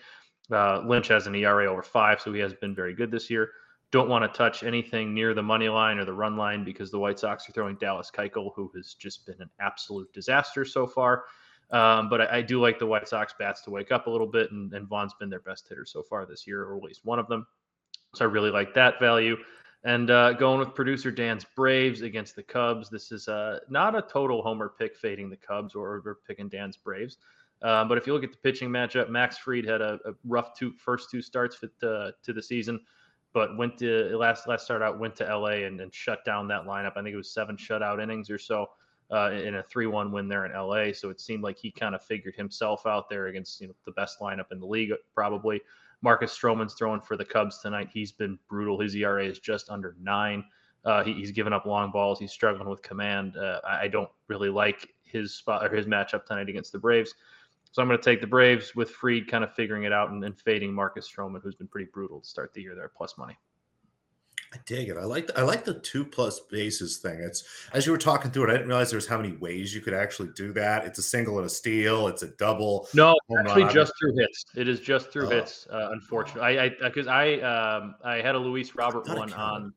Uh, 0.52 0.82
Lynch 0.86 1.08
has 1.08 1.26
an 1.26 1.34
ERA 1.34 1.66
over 1.66 1.82
five, 1.82 2.20
so 2.20 2.32
he 2.32 2.40
has 2.40 2.52
been 2.54 2.74
very 2.74 2.94
good 2.94 3.10
this 3.10 3.30
year. 3.30 3.50
Don't 3.90 4.08
want 4.08 4.30
to 4.30 4.36
touch 4.36 4.62
anything 4.62 5.14
near 5.14 5.34
the 5.34 5.42
money 5.42 5.68
line 5.68 5.98
or 5.98 6.04
the 6.04 6.12
run 6.12 6.36
line 6.36 6.64
because 6.64 6.90
the 6.90 6.98
White 6.98 7.18
Sox 7.18 7.48
are 7.48 7.52
throwing 7.52 7.76
Dallas 7.76 8.10
Keuchel, 8.10 8.52
who 8.54 8.70
has 8.74 8.94
just 8.94 9.24
been 9.24 9.40
an 9.40 9.50
absolute 9.60 10.12
disaster 10.12 10.64
so 10.64 10.86
far. 10.86 11.24
Um, 11.70 12.08
but 12.08 12.20
I, 12.20 12.38
I, 12.38 12.42
do 12.42 12.60
like 12.60 12.78
the 12.78 12.86
White 12.86 13.08
Sox 13.08 13.34
bats 13.38 13.62
to 13.62 13.70
wake 13.70 13.90
up 13.90 14.06
a 14.06 14.10
little 14.10 14.26
bit, 14.26 14.52
and, 14.52 14.72
and 14.74 14.86
Vaughn's 14.86 15.14
been 15.14 15.30
their 15.30 15.40
best 15.40 15.66
hitter 15.68 15.84
so 15.84 16.02
far 16.02 16.26
this 16.26 16.46
year, 16.46 16.62
or 16.64 16.76
at 16.76 16.82
least 16.82 17.04
one 17.04 17.18
of 17.18 17.26
them. 17.26 17.46
So 18.14 18.24
I 18.24 18.28
really 18.28 18.50
like 18.50 18.74
that 18.74 19.00
value. 19.00 19.36
And 19.82 20.10
uh, 20.10 20.32
going 20.34 20.60
with 20.60 20.74
producer 20.74 21.10
Dan's 21.10 21.44
Braves 21.56 22.02
against 22.02 22.36
the 22.36 22.42
Cubs. 22.42 22.88
This 22.88 23.12
is 23.12 23.28
uh, 23.28 23.60
not 23.68 23.94
a 23.94 24.02
total 24.02 24.42
homer 24.42 24.72
pick 24.78 24.96
fading 24.96 25.28
the 25.28 25.36
Cubs 25.36 25.74
or, 25.74 26.02
or 26.04 26.18
picking 26.26 26.48
Dan's 26.48 26.76
Braves. 26.76 27.18
Um, 27.62 27.88
but 27.88 27.98
if 27.98 28.06
you 28.06 28.12
look 28.12 28.24
at 28.24 28.30
the 28.30 28.38
pitching 28.38 28.68
matchup, 28.68 29.08
Max 29.08 29.38
Fried 29.38 29.64
had 29.64 29.80
a, 29.80 29.98
a 30.06 30.12
rough 30.26 30.56
two 30.56 30.72
first 30.78 31.10
two 31.10 31.22
starts 31.22 31.56
for, 31.56 31.66
uh, 31.82 32.10
to 32.22 32.32
the 32.32 32.42
season, 32.42 32.80
but 33.32 33.56
went 33.56 33.78
to 33.78 34.16
last 34.16 34.46
last 34.46 34.64
start 34.64 34.82
out 34.82 34.98
went 34.98 35.16
to 35.16 35.24
LA 35.24 35.64
and, 35.64 35.80
and 35.80 35.94
shut 35.94 36.24
down 36.24 36.48
that 36.48 36.64
lineup. 36.64 36.92
I 36.96 37.02
think 37.02 37.14
it 37.14 37.16
was 37.16 37.30
seven 37.30 37.56
shutout 37.56 38.02
innings 38.02 38.30
or 38.30 38.38
so 38.38 38.68
uh, 39.14 39.30
in 39.30 39.54
a 39.56 39.62
three 39.62 39.86
one 39.86 40.10
win 40.10 40.28
there 40.28 40.44
in 40.44 40.52
LA. 40.52 40.92
So 40.92 41.08
it 41.08 41.20
seemed 41.20 41.42
like 41.42 41.56
he 41.56 41.70
kind 41.70 41.94
of 41.94 42.04
figured 42.04 42.34
himself 42.34 42.84
out 42.84 43.08
there 43.08 43.28
against 43.28 43.60
you 43.60 43.68
know 43.68 43.74
the 43.86 43.92
best 43.92 44.18
lineup 44.20 44.50
in 44.50 44.58
the 44.58 44.66
league 44.66 44.92
probably. 45.14 45.60
Marcus 46.02 46.36
Stroman's 46.36 46.74
throwing 46.74 47.00
for 47.00 47.16
the 47.16 47.24
Cubs 47.24 47.60
tonight. 47.60 47.88
He's 47.92 48.12
been 48.12 48.38
brutal. 48.48 48.78
His 48.78 48.94
ERA 48.94 49.24
is 49.24 49.38
just 49.38 49.70
under 49.70 49.96
nine. 49.98 50.44
Uh, 50.84 51.02
he, 51.02 51.14
he's 51.14 51.30
given 51.30 51.52
up 51.52 51.64
long 51.64 51.90
balls. 51.90 52.18
He's 52.18 52.32
struggling 52.32 52.68
with 52.68 52.82
command. 52.82 53.38
Uh, 53.38 53.60
I 53.66 53.88
don't 53.88 54.10
really 54.28 54.50
like 54.50 54.88
his 55.04 55.34
spot 55.34 55.64
or 55.64 55.74
his 55.74 55.86
matchup 55.86 56.26
tonight 56.26 56.50
against 56.50 56.72
the 56.72 56.78
Braves. 56.78 57.14
So 57.72 57.80
I'm 57.80 57.88
going 57.88 57.98
to 57.98 58.04
take 58.04 58.20
the 58.20 58.26
Braves 58.26 58.74
with 58.74 58.90
Fried 58.90 59.28
kind 59.28 59.42
of 59.42 59.54
figuring 59.54 59.84
it 59.84 59.92
out 59.92 60.10
and 60.10 60.22
then 60.22 60.34
fading 60.34 60.74
Marcus 60.74 61.10
Stroman, 61.10 61.40
who's 61.42 61.54
been 61.54 61.68
pretty 61.68 61.88
brutal 61.92 62.20
to 62.20 62.28
start 62.28 62.52
the 62.52 62.60
year 62.60 62.74
there, 62.74 62.90
plus 62.94 63.16
money. 63.16 63.38
I 64.54 64.58
dig 64.66 64.88
it. 64.88 64.96
I 64.96 65.04
like 65.04 65.26
the, 65.26 65.38
I 65.38 65.42
like 65.42 65.64
the 65.64 65.74
two 65.80 66.04
plus 66.04 66.38
bases 66.38 66.98
thing. 66.98 67.18
It's 67.18 67.42
as 67.72 67.86
you 67.86 67.92
were 67.92 67.98
talking 67.98 68.30
through 68.30 68.44
it, 68.44 68.50
I 68.50 68.52
didn't 68.52 68.68
realize 68.68 68.90
there 68.90 68.96
was 68.96 69.06
how 69.06 69.16
many 69.16 69.36
ways 69.36 69.74
you 69.74 69.80
could 69.80 69.94
actually 69.94 70.28
do 70.36 70.52
that. 70.52 70.84
It's 70.84 70.98
a 71.00 71.02
single 71.02 71.38
and 71.38 71.46
a 71.46 71.50
steal. 71.50 72.06
It's 72.06 72.22
a 72.22 72.28
double. 72.28 72.86
No, 72.94 73.16
actually, 73.36 73.72
just 73.72 73.92
through 73.98 74.16
hits. 74.16 74.44
It 74.54 74.68
is 74.68 74.78
just 74.78 75.10
through 75.10 75.26
oh. 75.26 75.30
hits. 75.30 75.66
Uh, 75.72 75.88
unfortunately, 75.90 76.60
I 76.60 76.68
because 76.68 77.08
I, 77.08 77.34
I 77.38 77.78
um 77.78 77.96
I 78.04 78.16
had 78.16 78.36
a 78.36 78.38
Luis 78.38 78.76
Robert 78.76 79.08
one 79.08 79.32
on. 79.32 79.74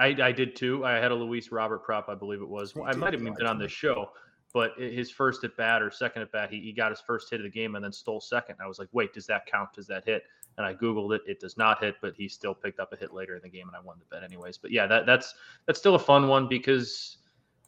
I, 0.00 0.14
I 0.22 0.32
did 0.32 0.54
too. 0.56 0.84
I 0.84 0.92
had 0.94 1.10
a 1.10 1.14
Luis 1.14 1.50
Robert 1.50 1.82
prop, 1.82 2.08
I 2.08 2.14
believe 2.14 2.40
it 2.40 2.48
was. 2.48 2.72
I 2.76 2.94
might 2.94 3.12
have 3.12 3.22
even 3.22 3.34
been 3.34 3.46
on 3.46 3.58
this 3.58 3.72
show 3.72 4.10
but 4.54 4.72
his 4.78 5.10
first 5.10 5.44
at 5.44 5.56
bat 5.56 5.82
or 5.82 5.90
second 5.90 6.22
at 6.22 6.32
bat, 6.32 6.50
he, 6.50 6.60
he 6.60 6.72
got 6.72 6.90
his 6.90 7.00
first 7.00 7.30
hit 7.30 7.40
of 7.40 7.44
the 7.44 7.50
game 7.50 7.74
and 7.74 7.84
then 7.84 7.92
stole 7.92 8.20
second. 8.20 8.56
I 8.62 8.66
was 8.66 8.78
like, 8.78 8.88
wait, 8.92 9.12
does 9.12 9.26
that 9.26 9.46
count? 9.46 9.68
Does 9.74 9.86
that 9.88 10.04
hit? 10.06 10.22
And 10.58 10.66
I 10.66 10.74
googled 10.74 11.14
it. 11.14 11.22
It 11.26 11.40
does 11.40 11.56
not 11.56 11.82
hit, 11.82 11.94
but 12.02 12.14
he 12.14 12.28
still 12.28 12.54
picked 12.54 12.80
up 12.80 12.92
a 12.92 12.96
hit 12.96 13.14
later 13.14 13.34
in 13.36 13.42
the 13.42 13.48
game, 13.48 13.66
and 13.68 13.76
I 13.76 13.80
won 13.80 13.96
the 13.98 14.04
bet 14.14 14.22
anyways. 14.22 14.58
But 14.58 14.70
yeah, 14.70 14.86
that 14.86 15.06
that's 15.06 15.34
that's 15.66 15.78
still 15.78 15.94
a 15.94 15.98
fun 15.98 16.28
one 16.28 16.48
because 16.48 17.18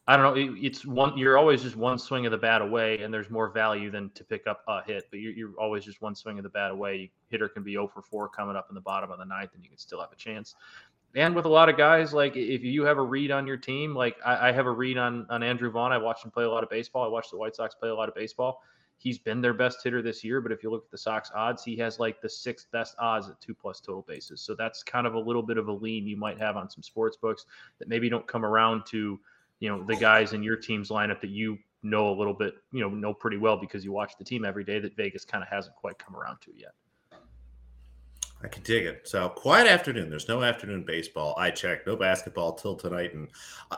I 0.07 0.15
don't 0.15 0.25
know. 0.25 0.39
It, 0.39 0.63
it's 0.63 0.85
one 0.85 1.17
you're 1.17 1.37
always 1.37 1.63
just 1.63 1.75
one 1.75 1.97
swing 1.97 2.27
of 2.27 2.31
the 2.31 2.37
bat 2.37 2.61
away, 2.61 3.01
and 3.01 3.11
there's 3.11 3.31
more 3.31 3.49
value 3.49 3.89
than 3.89 4.11
to 4.11 4.23
pick 4.23 4.45
up 4.45 4.63
a 4.67 4.83
hit. 4.83 5.07
But 5.09 5.21
you're, 5.21 5.33
you're 5.33 5.53
always 5.59 5.83
just 5.83 6.01
one 6.01 6.13
swing 6.13 6.37
of 6.37 6.43
the 6.43 6.49
bat 6.49 6.69
away. 6.69 7.11
Hitter 7.29 7.49
can 7.49 7.63
be 7.63 7.71
0 7.71 7.87
for 7.87 8.03
4 8.03 8.29
coming 8.29 8.55
up 8.55 8.67
in 8.69 8.75
the 8.75 8.81
bottom 8.81 9.09
of 9.09 9.17
the 9.17 9.25
ninth, 9.25 9.51
and 9.55 9.63
you 9.63 9.69
can 9.69 9.79
still 9.79 10.01
have 10.01 10.11
a 10.11 10.15
chance 10.15 10.55
and 11.15 11.35
with 11.35 11.45
a 11.45 11.49
lot 11.49 11.69
of 11.69 11.77
guys, 11.77 12.13
like 12.13 12.35
if 12.35 12.63
you 12.63 12.83
have 12.83 12.97
a 12.97 13.01
read 13.01 13.31
on 13.31 13.45
your 13.45 13.57
team, 13.57 13.93
like 13.93 14.15
I, 14.25 14.49
I, 14.49 14.51
have 14.51 14.65
a 14.65 14.71
read 14.71 14.97
on 14.97 15.25
on 15.29 15.43
Andrew 15.43 15.69
Vaughn. 15.69 15.91
I 15.91 15.97
watched 15.97 16.23
him 16.23 16.31
play 16.31 16.45
a 16.45 16.49
lot 16.49 16.63
of 16.63 16.69
baseball. 16.69 17.03
I 17.03 17.07
watched 17.07 17.31
the 17.31 17.37
White 17.37 17.55
Sox 17.55 17.75
play 17.75 17.89
a 17.89 17.95
lot 17.95 18.07
of 18.07 18.15
baseball. 18.15 18.61
He's 19.01 19.17
been 19.17 19.41
their 19.41 19.55
best 19.55 19.83
hitter 19.83 20.03
this 20.03 20.23
year, 20.23 20.41
but 20.41 20.51
if 20.51 20.61
you 20.61 20.69
look 20.69 20.85
at 20.85 20.91
the 20.91 20.97
Sox 20.97 21.31
odds, 21.33 21.63
he 21.63 21.75
has 21.77 21.97
like 21.97 22.21
the 22.21 22.29
sixth 22.29 22.67
best 22.71 22.95
odds 22.99 23.29
at 23.29 23.41
two 23.41 23.55
plus 23.55 23.79
total 23.79 24.03
bases. 24.07 24.41
So 24.41 24.53
that's 24.53 24.83
kind 24.83 25.07
of 25.07 25.15
a 25.15 25.19
little 25.19 25.41
bit 25.41 25.57
of 25.57 25.69
a 25.69 25.71
lean 25.71 26.05
you 26.05 26.15
might 26.15 26.37
have 26.37 26.55
on 26.55 26.69
some 26.69 26.83
sports 26.83 27.17
books 27.17 27.47
that 27.79 27.87
maybe 27.87 28.09
don't 28.09 28.27
come 28.27 28.45
around 28.45 28.85
to, 28.91 29.19
you 29.59 29.69
know, 29.69 29.83
the 29.83 29.95
guys 29.95 30.33
in 30.33 30.43
your 30.43 30.55
team's 30.55 30.89
lineup 30.89 31.19
that 31.21 31.31
you 31.31 31.57
know 31.81 32.09
a 32.09 32.15
little 32.15 32.35
bit, 32.35 32.53
you 32.71 32.79
know, 32.79 32.89
know 32.89 33.11
pretty 33.11 33.37
well 33.37 33.57
because 33.57 33.83
you 33.83 33.91
watch 33.91 34.13
the 34.19 34.23
team 34.23 34.45
every 34.45 34.63
day 34.63 34.77
that 34.77 34.95
Vegas 34.95 35.25
kind 35.25 35.43
of 35.43 35.49
hasn't 35.49 35.75
quite 35.75 35.97
come 35.97 36.15
around 36.15 36.37
to 36.41 36.51
yet. 36.55 36.73
I 38.43 38.47
can 38.47 38.63
dig 38.63 38.85
it. 38.85 39.07
So 39.07 39.29
quiet 39.29 39.67
afternoon. 39.67 40.09
There's 40.09 40.27
no 40.27 40.41
afternoon 40.41 40.83
baseball. 40.83 41.35
I 41.37 41.51
checked. 41.51 41.85
No 41.85 41.95
basketball 41.95 42.53
till 42.53 42.75
tonight. 42.75 43.13
And 43.13 43.27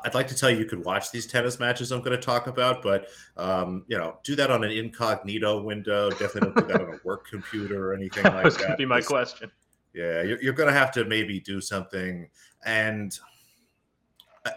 I'd 0.05 0.13
like 0.13 0.27
to 0.29 0.35
tell 0.35 0.49
you 0.49 0.57
you 0.57 0.65
could 0.65 0.83
watch 0.85 1.11
these 1.11 1.27
tennis 1.27 1.59
matches 1.59 1.91
I'm 1.91 1.99
going 1.99 2.17
to 2.17 2.23
talk 2.23 2.47
about, 2.47 2.81
but 2.81 3.07
um, 3.35 3.83
you 3.87 3.97
know, 3.97 4.17
do 4.23 4.35
that 4.35 4.51
on 4.51 4.63
an 4.63 4.71
incognito 4.71 5.61
window. 5.61 6.09
Definitely 6.11 6.53
don't 6.53 6.67
do 6.67 6.73
that 6.73 6.81
on 6.81 6.93
a 6.93 6.99
work 7.03 7.27
computer 7.29 7.89
or 7.89 7.93
anything 7.93 8.23
like 8.23 8.33
that. 8.33 8.43
That's 8.43 8.57
going 8.57 8.71
to 8.71 8.77
be 8.77 8.85
my 8.85 9.01
question. 9.01 9.51
Yeah, 9.93 10.23
you're, 10.23 10.41
you're 10.41 10.53
going 10.53 10.71
to 10.71 10.77
have 10.77 10.91
to 10.93 11.05
maybe 11.05 11.39
do 11.39 11.61
something 11.61 12.27
and 12.65 13.17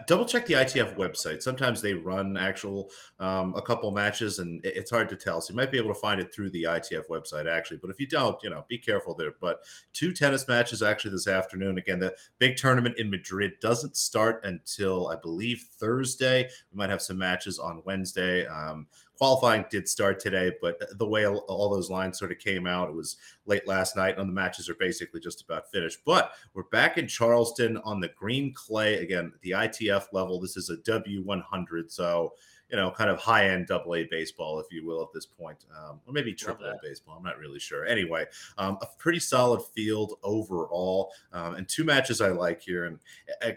double 0.05 0.25
check 0.25 0.45
the 0.45 0.53
ITF 0.53 0.95
website. 0.97 1.41
Sometimes 1.41 1.81
they 1.81 1.93
run 1.93 2.35
actual 2.35 2.89
um, 3.19 3.53
a 3.55 3.61
couple 3.61 3.89
matches, 3.91 4.39
and 4.39 4.59
it's 4.65 4.91
hard 4.91 5.07
to 5.09 5.15
tell. 5.15 5.39
So 5.39 5.53
you 5.53 5.57
might 5.57 5.71
be 5.71 5.77
able 5.77 5.93
to 5.93 5.99
find 5.99 6.19
it 6.19 6.33
through 6.33 6.49
the 6.49 6.63
ITF 6.63 7.07
website 7.09 7.49
actually. 7.49 7.77
But 7.77 7.89
if 7.91 7.99
you 7.99 8.07
don't, 8.07 8.41
you 8.43 8.49
know, 8.49 8.65
be 8.67 8.77
careful 8.77 9.15
there. 9.15 9.33
But 9.39 9.59
two 9.93 10.11
tennis 10.13 10.47
matches 10.47 10.83
actually 10.83 11.11
this 11.11 11.27
afternoon. 11.27 11.77
Again, 11.77 11.99
the 11.99 12.15
big 12.37 12.57
tournament 12.57 12.97
in 12.97 13.09
Madrid 13.09 13.53
doesn't 13.61 13.95
start 13.95 14.43
until 14.43 15.07
I 15.07 15.15
believe 15.15 15.65
Thursday. 15.79 16.49
We 16.71 16.77
might 16.77 16.89
have 16.89 17.01
some 17.01 17.17
matches 17.17 17.57
on 17.57 17.81
Wednesday. 17.85 18.45
Um, 18.45 18.87
qualifying 19.17 19.65
did 19.69 19.87
start 19.87 20.19
today, 20.19 20.51
but 20.61 20.81
the 20.97 21.07
way 21.07 21.25
all 21.27 21.69
those 21.69 21.89
lines 21.89 22.19
sort 22.19 22.31
of 22.31 22.39
came 22.39 22.67
out, 22.67 22.89
it 22.89 22.95
was 22.95 23.17
late 23.45 23.67
last 23.67 23.95
night, 23.95 24.17
and 24.17 24.29
the 24.29 24.33
matches 24.33 24.69
are 24.69 24.75
basically 24.75 25.19
just 25.19 25.41
about 25.41 25.69
finished. 25.71 25.99
But 26.05 26.31
we're 26.53 26.63
back 26.63 26.97
in 26.97 27.07
Charleston 27.07 27.77
on 27.77 27.99
the 27.99 28.09
green 28.09 28.53
clay 28.53 28.95
again, 28.95 29.33
the 29.41 29.51
ITF 29.51 30.13
level. 30.13 30.39
This 30.39 30.57
is 30.57 30.69
a 30.69 30.77
W100, 30.77 31.91
so 31.91 32.33
you 32.69 32.75
know, 32.75 32.91
kind 32.91 33.09
of 33.09 33.17
high 33.17 33.47
end 33.47 33.67
double 33.67 33.95
A 33.95 34.03
baseball, 34.11 34.59
if 34.59 34.67
you 34.71 34.85
will, 34.85 35.01
at 35.01 35.07
this 35.13 35.25
point, 35.25 35.65
um, 35.75 36.01
or 36.05 36.13
maybe 36.13 36.33
triple 36.33 36.65
A 36.65 36.75
baseball. 36.83 37.15
I'm 37.17 37.23
not 37.23 37.37
really 37.37 37.59
sure. 37.59 37.85
Anyway, 37.85 38.25
um, 38.57 38.77
a 38.81 38.87
pretty 38.97 39.19
solid 39.19 39.61
field 39.73 40.15
overall, 40.23 41.11
um, 41.31 41.55
and 41.55 41.67
two 41.67 41.85
matches 41.85 42.19
I 42.19 42.29
like 42.29 42.61
here, 42.61 42.85
and 42.85 42.99
uh, 43.41 43.51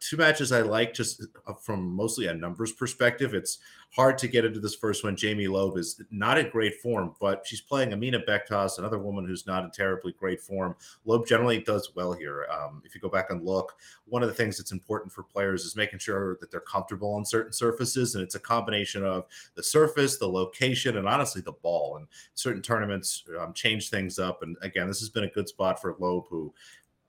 two 0.00 0.16
matches 0.16 0.52
I 0.52 0.62
like 0.62 0.94
just 0.94 1.24
uh, 1.46 1.54
from 1.54 1.94
mostly 1.94 2.26
a 2.26 2.34
numbers 2.34 2.72
perspective. 2.72 3.34
It's 3.34 3.58
hard 3.94 4.18
to 4.18 4.28
get 4.28 4.44
into 4.44 4.58
this 4.58 4.74
first 4.74 5.04
one. 5.04 5.14
Jamie 5.14 5.46
Loeb 5.46 5.76
is 5.76 6.02
not 6.10 6.36
in 6.36 6.50
great 6.50 6.80
form, 6.80 7.14
but 7.20 7.46
she's 7.46 7.60
playing 7.60 7.90
Emina 7.90 8.24
Bektas, 8.26 8.78
another 8.78 8.98
woman 8.98 9.26
who's 9.26 9.46
not 9.46 9.62
in 9.62 9.70
terribly 9.70 10.12
great 10.12 10.40
form. 10.40 10.74
Loeb 11.04 11.26
generally 11.26 11.60
does 11.60 11.92
well 11.94 12.12
here. 12.12 12.46
Um, 12.50 12.82
if 12.84 12.94
you 12.94 13.00
go 13.00 13.08
back 13.08 13.30
and 13.30 13.44
look, 13.44 13.76
one 14.06 14.22
of 14.22 14.28
the 14.28 14.34
things 14.34 14.58
that's 14.58 14.72
important 14.72 15.12
for 15.12 15.22
players 15.22 15.64
is 15.64 15.76
making 15.76 16.00
sure 16.00 16.38
that 16.40 16.50
they're 16.50 16.60
comfortable 16.60 17.14
on 17.14 17.24
certain 17.24 17.52
surfaces. 17.52 18.14
And 18.14 18.24
it's 18.24 18.34
a 18.34 18.40
combination 18.40 19.04
of 19.04 19.26
the 19.54 19.62
surface, 19.62 20.18
the 20.18 20.28
location, 20.28 20.96
and 20.96 21.06
honestly, 21.06 21.40
the 21.40 21.52
ball. 21.52 21.96
And 21.96 22.08
certain 22.34 22.62
tournaments 22.62 23.24
um, 23.38 23.52
change 23.52 23.90
things 23.90 24.18
up. 24.18 24.42
And 24.42 24.56
again, 24.62 24.88
this 24.88 25.00
has 25.00 25.08
been 25.08 25.24
a 25.24 25.30
good 25.30 25.48
spot 25.48 25.80
for 25.80 25.94
Loeb, 26.00 26.24
who 26.28 26.52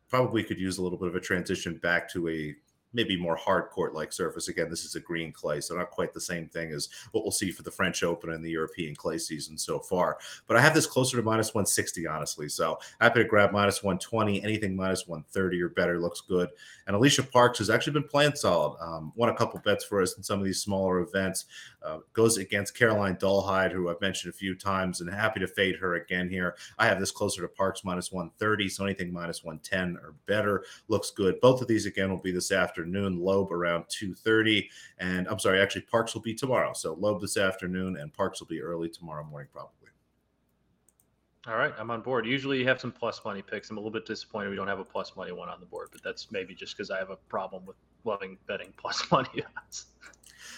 probably 0.07 0.43
could 0.43 0.59
use 0.59 0.77
a 0.77 0.83
little 0.83 0.99
bit 0.99 1.07
of 1.07 1.15
a 1.15 1.19
transition 1.19 1.77
back 1.81 2.07
to 2.09 2.29
a 2.29 2.55
maybe 2.95 3.17
more 3.17 3.35
hard 3.35 3.69
court 3.69 3.93
like 3.93 4.13
surface. 4.13 4.47
Again, 4.47 4.69
this 4.69 4.85
is 4.85 4.95
a 4.95 4.99
green 4.99 5.31
clay, 5.31 5.59
so 5.59 5.75
not 5.75 5.91
quite 5.91 6.13
the 6.13 6.21
same 6.21 6.47
thing 6.47 6.71
as 6.71 6.89
what 7.11 7.23
we'll 7.23 7.31
see 7.31 7.51
for 7.51 7.61
the 7.61 7.71
French 7.71 8.01
Open 8.01 8.31
and 8.31 8.43
the 8.43 8.49
European 8.49 8.95
clay 8.95 9.17
season 9.17 9.57
so 9.57 9.79
far. 9.79 10.17
But 10.47 10.57
I 10.57 10.61
have 10.61 10.73
this 10.73 10.87
closer 10.87 11.17
to 11.17 11.23
minus 11.23 11.53
160, 11.53 12.07
honestly. 12.07 12.47
So 12.47 12.79
happy 13.01 13.21
to 13.21 13.29
grab 13.29 13.51
minus 13.51 13.83
120. 13.83 14.41
Anything 14.43 14.75
minus 14.75 15.07
130 15.07 15.61
or 15.61 15.69
better 15.69 15.99
looks 15.99 16.21
good. 16.21 16.49
And 16.87 16.95
Alicia 16.95 17.23
Parks 17.23 17.59
has 17.59 17.69
actually 17.69 17.93
been 17.93 18.07
playing 18.07 18.35
solid. 18.35 18.77
Um, 18.79 19.11
won 19.15 19.29
a 19.29 19.35
couple 19.35 19.59
bets 19.59 19.83
for 19.83 20.01
us 20.01 20.15
in 20.17 20.23
some 20.23 20.39
of 20.39 20.45
these 20.45 20.61
smaller 20.61 20.99
events. 20.99 21.45
Uh, 21.83 21.99
goes 22.13 22.37
against 22.37 22.77
Caroline 22.77 23.15
Dolehide, 23.17 23.71
who 23.71 23.89
I've 23.89 24.01
mentioned 24.01 24.33
a 24.33 24.37
few 24.37 24.55
times, 24.55 25.01
and 25.01 25.09
happy 25.09 25.39
to 25.39 25.47
fade 25.47 25.75
her 25.75 25.95
again 25.95 26.29
here. 26.29 26.55
I 26.79 26.87
have 26.87 26.99
this 26.99 27.11
closer 27.11 27.41
to 27.41 27.47
Parks 27.47 27.83
minus 27.83 28.11
130, 28.11 28.69
so 28.69 28.85
anything 28.85 29.11
minus 29.11 29.43
110 29.43 29.97
or 29.97 30.15
better 30.25 30.63
looks 30.87 31.11
good. 31.11 31.39
Both 31.41 31.61
of 31.61 31.67
these 31.67 31.85
again 31.85 32.09
will 32.09 32.21
be 32.21 32.31
this 32.31 32.51
afternoon. 32.51 32.84
Loeb 32.93 33.51
around 33.51 33.85
2:30, 33.89 34.69
and 34.99 35.27
I'm 35.27 35.39
sorry, 35.39 35.61
actually 35.61 35.81
Parks 35.81 36.13
will 36.13 36.21
be 36.21 36.33
tomorrow. 36.33 36.73
So 36.73 36.93
Loeb 36.93 37.21
this 37.21 37.37
afternoon, 37.37 37.97
and 37.97 38.13
Parks 38.13 38.39
will 38.39 38.47
be 38.47 38.61
early 38.61 38.89
tomorrow 38.89 39.23
morning 39.23 39.49
probably. 39.51 39.89
All 41.47 41.57
right, 41.57 41.73
I'm 41.77 41.91
on 41.91 42.01
board. 42.01 42.25
Usually 42.25 42.57
you 42.57 42.67
have 42.67 42.81
some 42.81 42.91
plus 42.91 43.21
money 43.23 43.43
picks. 43.43 43.69
I'm 43.69 43.77
a 43.77 43.79
little 43.79 43.91
bit 43.91 44.07
disappointed 44.07 44.49
we 44.49 44.55
don't 44.55 44.67
have 44.67 44.79
a 44.79 44.83
plus 44.83 45.15
money 45.15 45.31
one 45.31 45.47
on 45.47 45.59
the 45.59 45.67
board, 45.67 45.89
but 45.91 46.01
that's 46.03 46.31
maybe 46.31 46.55
just 46.55 46.75
because 46.75 46.89
I 46.89 46.97
have 46.97 47.11
a 47.11 47.17
problem 47.29 47.65
with 47.67 47.75
loving 48.03 48.37
betting 48.47 48.73
plus 48.77 49.09
money 49.11 49.43
odds. 49.55 49.85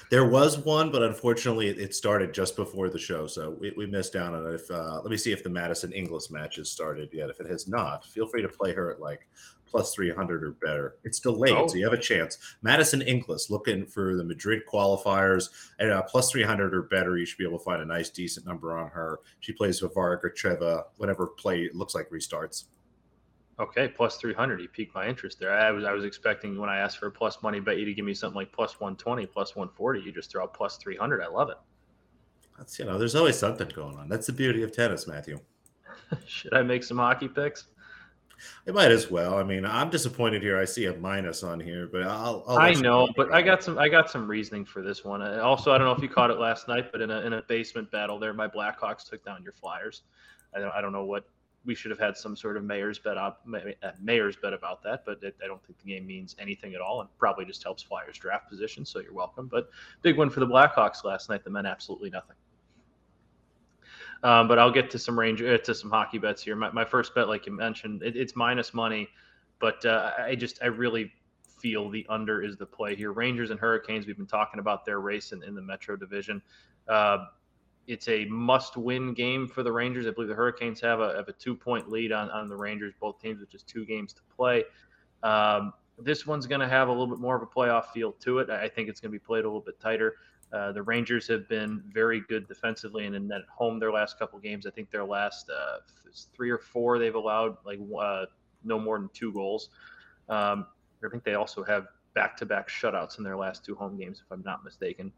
There 0.10 0.26
was 0.26 0.58
one, 0.58 0.90
but 0.90 1.04
unfortunately, 1.04 1.68
it 1.68 1.94
started 1.94 2.34
just 2.34 2.56
before 2.56 2.90
the 2.90 3.00
show, 3.00 3.28
so 3.28 3.58
we, 3.60 3.74
we 3.76 3.86
missed 3.86 4.16
out 4.16 4.34
on 4.34 4.46
it. 4.46 4.54
If 4.56 4.72
uh, 4.72 5.02
let 5.02 5.12
me 5.12 5.18
see 5.18 5.34
if 5.34 5.44
the 5.44 5.50
Madison 5.50 5.92
Inglis 5.92 6.32
match 6.32 6.56
has 6.56 6.70
started 6.70 7.10
yet. 7.12 7.30
If 7.30 7.42
it 7.42 7.48
has 7.48 7.68
not, 7.68 8.06
feel 8.06 8.26
free 8.26 8.42
to 8.42 8.48
play 8.48 8.74
her 8.74 8.90
at 8.90 9.02
like 9.02 9.28
plus 9.70 9.94
three 9.94 10.12
hundred 10.12 10.44
or 10.44 10.52
better. 10.52 10.96
It's 11.04 11.20
delayed, 11.20 11.54
oh. 11.54 11.68
so 11.68 11.76
you 11.76 11.84
have 11.84 11.98
a 11.98 12.02
chance. 12.02 12.38
Madison 12.62 13.02
Inglis 13.02 13.50
looking 13.50 13.86
for 13.86 14.16
the 14.16 14.24
Madrid 14.24 14.64
qualifiers 14.72 15.50
at 15.80 15.90
uh, 15.90 16.02
plus 16.04 16.32
three 16.32 16.44
hundred 16.44 16.74
or 16.74 16.84
better. 16.84 17.18
You 17.18 17.26
should 17.26 17.38
be 17.38 17.46
able 17.46 17.60
to 17.60 17.64
find 17.64 17.82
a 17.82 17.86
nice, 17.86 18.10
decent 18.10 18.46
number 18.46 18.78
on 18.78 18.90
her. 18.90 19.20
She 19.40 19.54
plays 19.54 19.80
Varvara 19.80 20.22
Gracheva 20.22 20.86
whatever 20.98 21.28
play 21.28 21.70
looks 21.74 21.96
like 21.96 22.10
restarts. 22.10 22.66
Okay, 23.60 23.88
plus 23.88 24.18
three 24.18 24.34
hundred. 24.34 24.62
You 24.62 24.68
piqued 24.68 24.94
my 24.94 25.08
interest 25.08 25.40
there. 25.40 25.52
I 25.52 25.72
was 25.72 25.84
I 25.84 25.92
was 25.92 26.06
expecting 26.06 26.60
when 26.60 26.70
I 26.70 26.78
asked 26.78 27.00
for 27.00 27.08
a 27.08 27.12
plus 27.12 27.42
money 27.42 27.60
bet 27.60 27.78
you 27.78 27.86
to 27.86 27.94
give 27.94 28.06
me 28.06 28.14
something 28.14 28.36
like 28.36 28.52
plus 28.52 28.80
one 28.80 28.96
twenty, 28.96 29.26
plus 29.26 29.56
one 29.56 29.70
forty. 29.70 30.00
You 30.02 30.12
just 30.12 30.32
throw 30.32 30.44
out 30.44 30.54
plus 30.54 30.78
three 30.78 30.96
hundred. 30.96 31.22
I 31.22 31.28
love 31.28 31.50
it. 31.50 31.58
That's 32.58 32.78
you 32.78 32.86
know, 32.86 32.98
there's 32.98 33.16
always 33.16 33.38
something 33.38 33.68
going 33.70 33.98
on. 33.98 34.10
That's 34.10 34.28
the 34.28 34.34
beauty 34.34 34.64
of 34.64 34.72
tennis, 34.72 35.08
Matthew. 35.08 35.40
Should 36.28 36.54
I 36.54 36.62
make 36.62 36.84
some 36.84 36.98
hockey 36.98 37.28
picks? 37.28 37.68
I 38.68 38.72
might 38.72 38.92
as 38.92 39.10
well. 39.10 39.38
I 39.38 39.44
mean, 39.44 39.66
I'm 39.66 39.90
disappointed 39.90 40.42
here. 40.42 40.60
I 40.60 40.66
see 40.66 40.86
a 40.86 40.96
minus 40.98 41.44
on 41.44 41.60
here, 41.60 41.88
but 41.88 42.04
I'll. 42.04 42.44
I'll 42.48 42.58
i 42.58 42.74
know, 42.74 43.08
but 43.16 43.34
I 43.34 43.42
got 43.42 43.64
some. 43.64 43.78
I 43.78 43.90
got 43.90 44.10
some 44.10 44.28
reasoning 44.28 44.66
for 44.66 44.82
this 44.82 45.04
one. 45.04 45.22
Also, 45.40 45.72
I 45.72 45.78
don't 45.78 45.88
know 45.88 45.94
if 45.94 46.02
you 46.02 46.10
caught 46.10 46.32
it 46.32 46.40
last 46.40 46.68
night, 46.68 46.92
but 46.92 47.02
in 47.02 47.12
a 47.12 47.22
in 47.22 47.34
a 47.34 47.42
basement 47.44 47.92
battle 47.92 48.20
there, 48.20 48.34
my 48.34 48.48
Blackhawks 48.48 49.10
took 49.10 49.24
down 49.24 49.44
your 49.44 49.54
Flyers. 49.54 50.04
I 50.56 50.60
don't. 50.60 50.72
I 50.72 50.82
don't 50.82 50.92
know 50.92 51.06
what 51.06 51.26
we 51.66 51.76
should 51.76 51.92
have 51.92 52.00
had 52.00 52.16
some 52.16 52.36
sort 52.36 52.56
of 52.58 52.64
mayor's 52.64 52.98
bet 52.98 53.18
up 53.18 53.46
uh, 53.54 53.92
mayor's 54.02 54.38
bet 54.38 54.54
about 54.54 54.82
that, 54.84 55.04
but 55.06 55.22
it, 55.22 55.36
I 55.44 55.48
don't 55.48 55.64
think 55.66 55.78
the 55.80 55.94
game 55.94 56.08
means 56.08 56.36
anything 56.40 56.74
at 56.74 56.82
all, 56.82 57.02
and 57.02 57.10
probably 57.18 57.46
just 57.46 57.62
helps 57.62 57.84
Flyers 57.84 58.18
draft 58.18 58.50
position. 58.50 58.86
So 58.86 59.00
you're 59.00 59.14
welcome. 59.14 59.48
But 59.48 59.70
big 60.02 60.18
win 60.18 60.30
for 60.30 60.40
the 60.40 60.48
Blackhawks 60.48 61.04
last 61.04 61.30
night. 61.30 61.44
The 61.44 61.50
men 61.50 61.66
absolutely 61.66 62.10
nothing. 62.10 62.38
Um, 64.24 64.48
but 64.48 64.58
I'll 64.58 64.72
get 64.72 64.90
to 64.92 65.00
some 65.00 65.18
range 65.18 65.42
uh, 65.42 65.58
to 65.60 65.76
some 65.76 65.90
hockey 65.90 66.18
bets 66.18 66.42
here. 66.42 66.56
My, 66.56 66.72
my 66.72 66.86
first 66.86 67.14
bet, 67.14 67.28
like 67.28 67.46
you 67.46 67.52
mentioned, 67.52 68.02
it, 68.04 68.16
it's 68.16 68.36
minus 68.36 68.74
money, 68.74 69.08
but 69.60 69.86
uh, 69.86 70.12
I 70.20 70.36
just 70.36 70.60
I 70.64 70.68
really 70.68 71.12
feel 71.60 71.90
the 71.90 72.06
under 72.10 72.44
is 72.44 72.58
the 72.58 72.66
play 72.66 72.96
here. 72.96 73.12
Rangers 73.12 73.52
and 73.52 73.60
Hurricanes. 73.60 74.08
We've 74.08 74.18
been 74.18 74.26
talking 74.26 74.60
about 74.60 74.86
their 74.86 75.00
race 75.00 75.32
in, 75.32 75.44
in 75.44 75.56
the 75.56 75.62
Metro 75.62 75.96
Division. 75.96 76.42
Uh, 76.88 77.26
it's 77.88 78.08
a 78.10 78.26
must-win 78.26 79.14
game 79.14 79.48
for 79.48 79.64
the 79.64 79.72
Rangers. 79.72 80.08
I 80.08 80.12
believe 80.12 80.28
the 80.28 80.36
Hurricanes 80.36 80.82
have 80.82 81.00
a, 81.00 81.16
have 81.16 81.30
a 81.30 81.34
two-point 81.34 81.90
lead 81.90 82.12
on, 82.12 82.30
on 82.32 82.50
the 82.50 82.56
Rangers, 82.56 82.94
both 83.00 83.20
teams 83.20 83.40
with 83.40 83.50
just 83.50 83.68
two 83.68 83.86
games 83.86 84.14
to 84.14 84.22
play. 84.36 84.66
Um, 85.24 85.74
this 85.98 86.28
one's 86.28 86.46
going 86.46 86.62
to 86.62 86.68
have 86.68 86.90
a 86.90 86.92
little 86.92 87.08
bit 87.08 87.20
more 87.20 87.36
of 87.36 87.42
a 87.42 87.46
playoff 87.46 87.88
feel 87.88 88.12
to 88.12 88.40
it. 88.40 88.50
I 88.50 88.68
think 88.68 88.90
it's 88.90 89.00
going 89.00 89.12
to 89.12 89.18
be 89.18 89.24
played 89.24 89.46
a 89.46 89.48
little 89.48 89.62
bit 89.62 89.80
tighter. 89.80 90.16
Uh, 90.54 90.72
the 90.72 90.82
Rangers 90.82 91.28
have 91.28 91.48
been 91.50 91.84
very 91.94 92.22
good 92.22 92.48
defensively 92.48 93.06
and 93.06 93.28
net 93.28 93.42
at 93.42 93.48
home 93.50 93.80
their 93.80 93.92
last 93.92 94.18
couple 94.18 94.40
games. 94.40 94.66
I 94.66 94.70
think 94.70 94.90
their 94.90 95.04
last 95.04 95.50
uh, 95.50 95.80
three 96.36 96.50
or 96.50 96.58
four 96.58 97.00
they've 97.00 97.16
allowed 97.16 97.58
like 97.66 97.80
uh, 98.00 98.26
no 98.64 98.80
more 98.80 98.98
than 98.98 99.10
two 99.14 99.34
goals. 99.34 99.70
Um, 100.30 100.68
I 101.04 101.10
think 101.10 101.24
they 101.24 101.36
also 101.36 101.64
have 101.64 101.88
back-to-back 102.16 102.70
shutouts 102.70 103.18
in 103.20 103.24
their 103.24 103.38
last 103.38 103.64
two 103.64 103.76
home 103.76 103.98
games, 103.98 104.24
if 104.26 104.32
I'm 104.32 104.42
not 104.44 104.64
mistaken. 104.64 105.12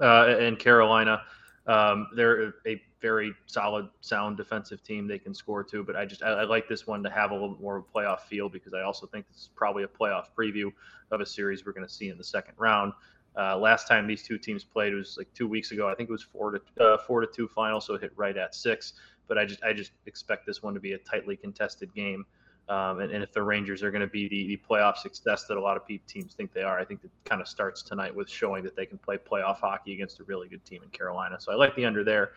Uh, 0.00 0.36
and 0.38 0.58
Carolina, 0.58 1.22
um, 1.66 2.08
they're 2.14 2.52
a 2.66 2.80
very 3.00 3.32
solid, 3.46 3.88
sound 4.00 4.36
defensive 4.36 4.82
team. 4.82 5.08
They 5.08 5.18
can 5.18 5.34
score 5.34 5.64
too, 5.64 5.82
but 5.82 5.96
I 5.96 6.04
just 6.04 6.22
I, 6.22 6.30
I, 6.30 6.44
like 6.44 6.68
this 6.68 6.86
one 6.86 7.02
to 7.02 7.10
have 7.10 7.30
a 7.30 7.34
little 7.34 7.56
more 7.60 7.76
of 7.76 7.84
a 7.84 7.98
playoff 7.98 8.20
feel 8.20 8.48
because 8.48 8.74
I 8.74 8.82
also 8.82 9.06
think 9.06 9.26
this 9.28 9.42
is 9.42 9.50
probably 9.56 9.82
a 9.82 9.88
playoff 9.88 10.26
preview 10.38 10.72
of 11.10 11.20
a 11.20 11.26
series 11.26 11.64
we're 11.64 11.72
going 11.72 11.86
to 11.86 11.92
see 11.92 12.10
in 12.10 12.18
the 12.18 12.24
second 12.24 12.54
round. 12.58 12.92
Uh, 13.36 13.56
last 13.56 13.88
time 13.88 14.06
these 14.06 14.22
two 14.22 14.38
teams 14.38 14.62
played 14.62 14.94
was 14.94 15.16
like 15.18 15.32
two 15.34 15.48
weeks 15.48 15.72
ago. 15.72 15.88
I 15.88 15.94
think 15.94 16.08
it 16.08 16.12
was 16.12 16.22
four 16.22 16.52
to 16.52 16.84
uh, 16.84 16.98
four 16.98 17.20
to 17.20 17.26
two 17.26 17.48
final, 17.48 17.80
so 17.80 17.94
it 17.94 18.02
hit 18.02 18.12
right 18.16 18.36
at 18.36 18.54
six. 18.54 18.94
But 19.26 19.38
I 19.38 19.44
just 19.44 19.62
I 19.62 19.72
just 19.72 19.92
expect 20.06 20.46
this 20.46 20.62
one 20.62 20.74
to 20.74 20.80
be 20.80 20.92
a 20.92 20.98
tightly 20.98 21.36
contested 21.36 21.92
game. 21.94 22.26
Um, 22.66 23.00
and, 23.00 23.12
and, 23.12 23.22
if 23.22 23.30
the 23.30 23.42
Rangers 23.42 23.82
are 23.82 23.90
going 23.90 24.00
to 24.00 24.06
be 24.06 24.26
the, 24.26 24.46
the 24.46 24.60
playoff 24.66 24.96
success 24.96 25.44
that 25.48 25.58
a 25.58 25.60
lot 25.60 25.76
of 25.76 25.82
teams 26.06 26.32
think 26.32 26.54
they 26.54 26.62
are, 26.62 26.78
I 26.78 26.84
think 26.86 27.04
it 27.04 27.10
kind 27.26 27.42
of 27.42 27.46
starts 27.46 27.82
tonight 27.82 28.14
with 28.14 28.26
showing 28.26 28.64
that 28.64 28.74
they 28.74 28.86
can 28.86 28.96
play 28.96 29.18
playoff 29.18 29.58
hockey 29.58 29.92
against 29.92 30.18
a 30.20 30.24
really 30.24 30.48
good 30.48 30.64
team 30.64 30.82
in 30.82 30.88
Carolina. 30.88 31.38
So 31.38 31.52
I 31.52 31.56
like 31.56 31.76
the 31.76 31.84
under 31.84 32.02
there. 32.02 32.30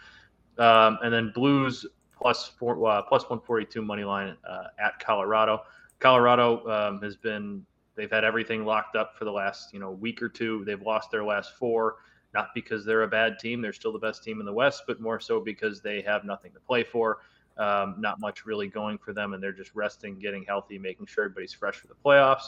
Um, 0.58 1.00
and 1.02 1.14
then 1.14 1.32
Blues 1.34 1.86
plus 2.14 2.52
four, 2.60 2.74
uh, 2.90 3.04
plus 3.04 3.24
142 3.24 3.82
money 3.82 4.04
line 4.04 4.36
uh, 4.46 4.66
at 4.84 5.00
Colorado. 5.00 5.62
Colorado 6.00 6.68
um, 6.68 7.02
has 7.02 7.16
been 7.16 7.66
they've 7.98 8.12
had 8.12 8.24
everything 8.24 8.64
locked 8.64 8.96
up 8.96 9.18
for 9.18 9.26
the 9.26 9.32
last 9.32 9.74
you 9.74 9.80
know 9.80 9.92
week 9.92 10.22
or 10.22 10.30
two. 10.30 10.64
They've 10.64 10.82
lost 10.82 11.12
their 11.12 11.26
last 11.26 11.58
four, 11.58 11.96
not 12.34 12.50
because 12.56 12.86
they're 12.86 13.04
a 13.04 13.08
bad 13.08 13.40
team; 13.40 13.62
they're 13.62 13.74
still 13.74 13.92
the 13.92 14.00
best 14.00 14.24
team 14.24 14.40
in 14.40 14.46
the 14.46 14.54
West, 14.54 14.84
but 14.88 15.02
more 15.02 15.20
so 15.20 15.42
because 15.42 15.82
they 15.82 16.02
have 16.02 16.24
nothing 16.24 16.54
to 16.54 16.60
play 16.60 16.84
for. 16.84 17.20
Um, 17.58 17.96
not 17.98 18.20
much 18.20 18.46
really 18.46 18.68
going 18.68 19.00
for 19.00 19.14
them, 19.14 19.34
and 19.34 19.42
they're 19.42 19.52
just 19.52 19.74
resting, 19.74 20.20
getting 20.20 20.46
healthy, 20.46 20.78
making 20.78 21.08
sure 21.08 21.26
everybody's 21.26 21.54
fresh 21.54 21.76
for 21.76 21.88
the 21.88 21.96
playoffs. 22.06 22.44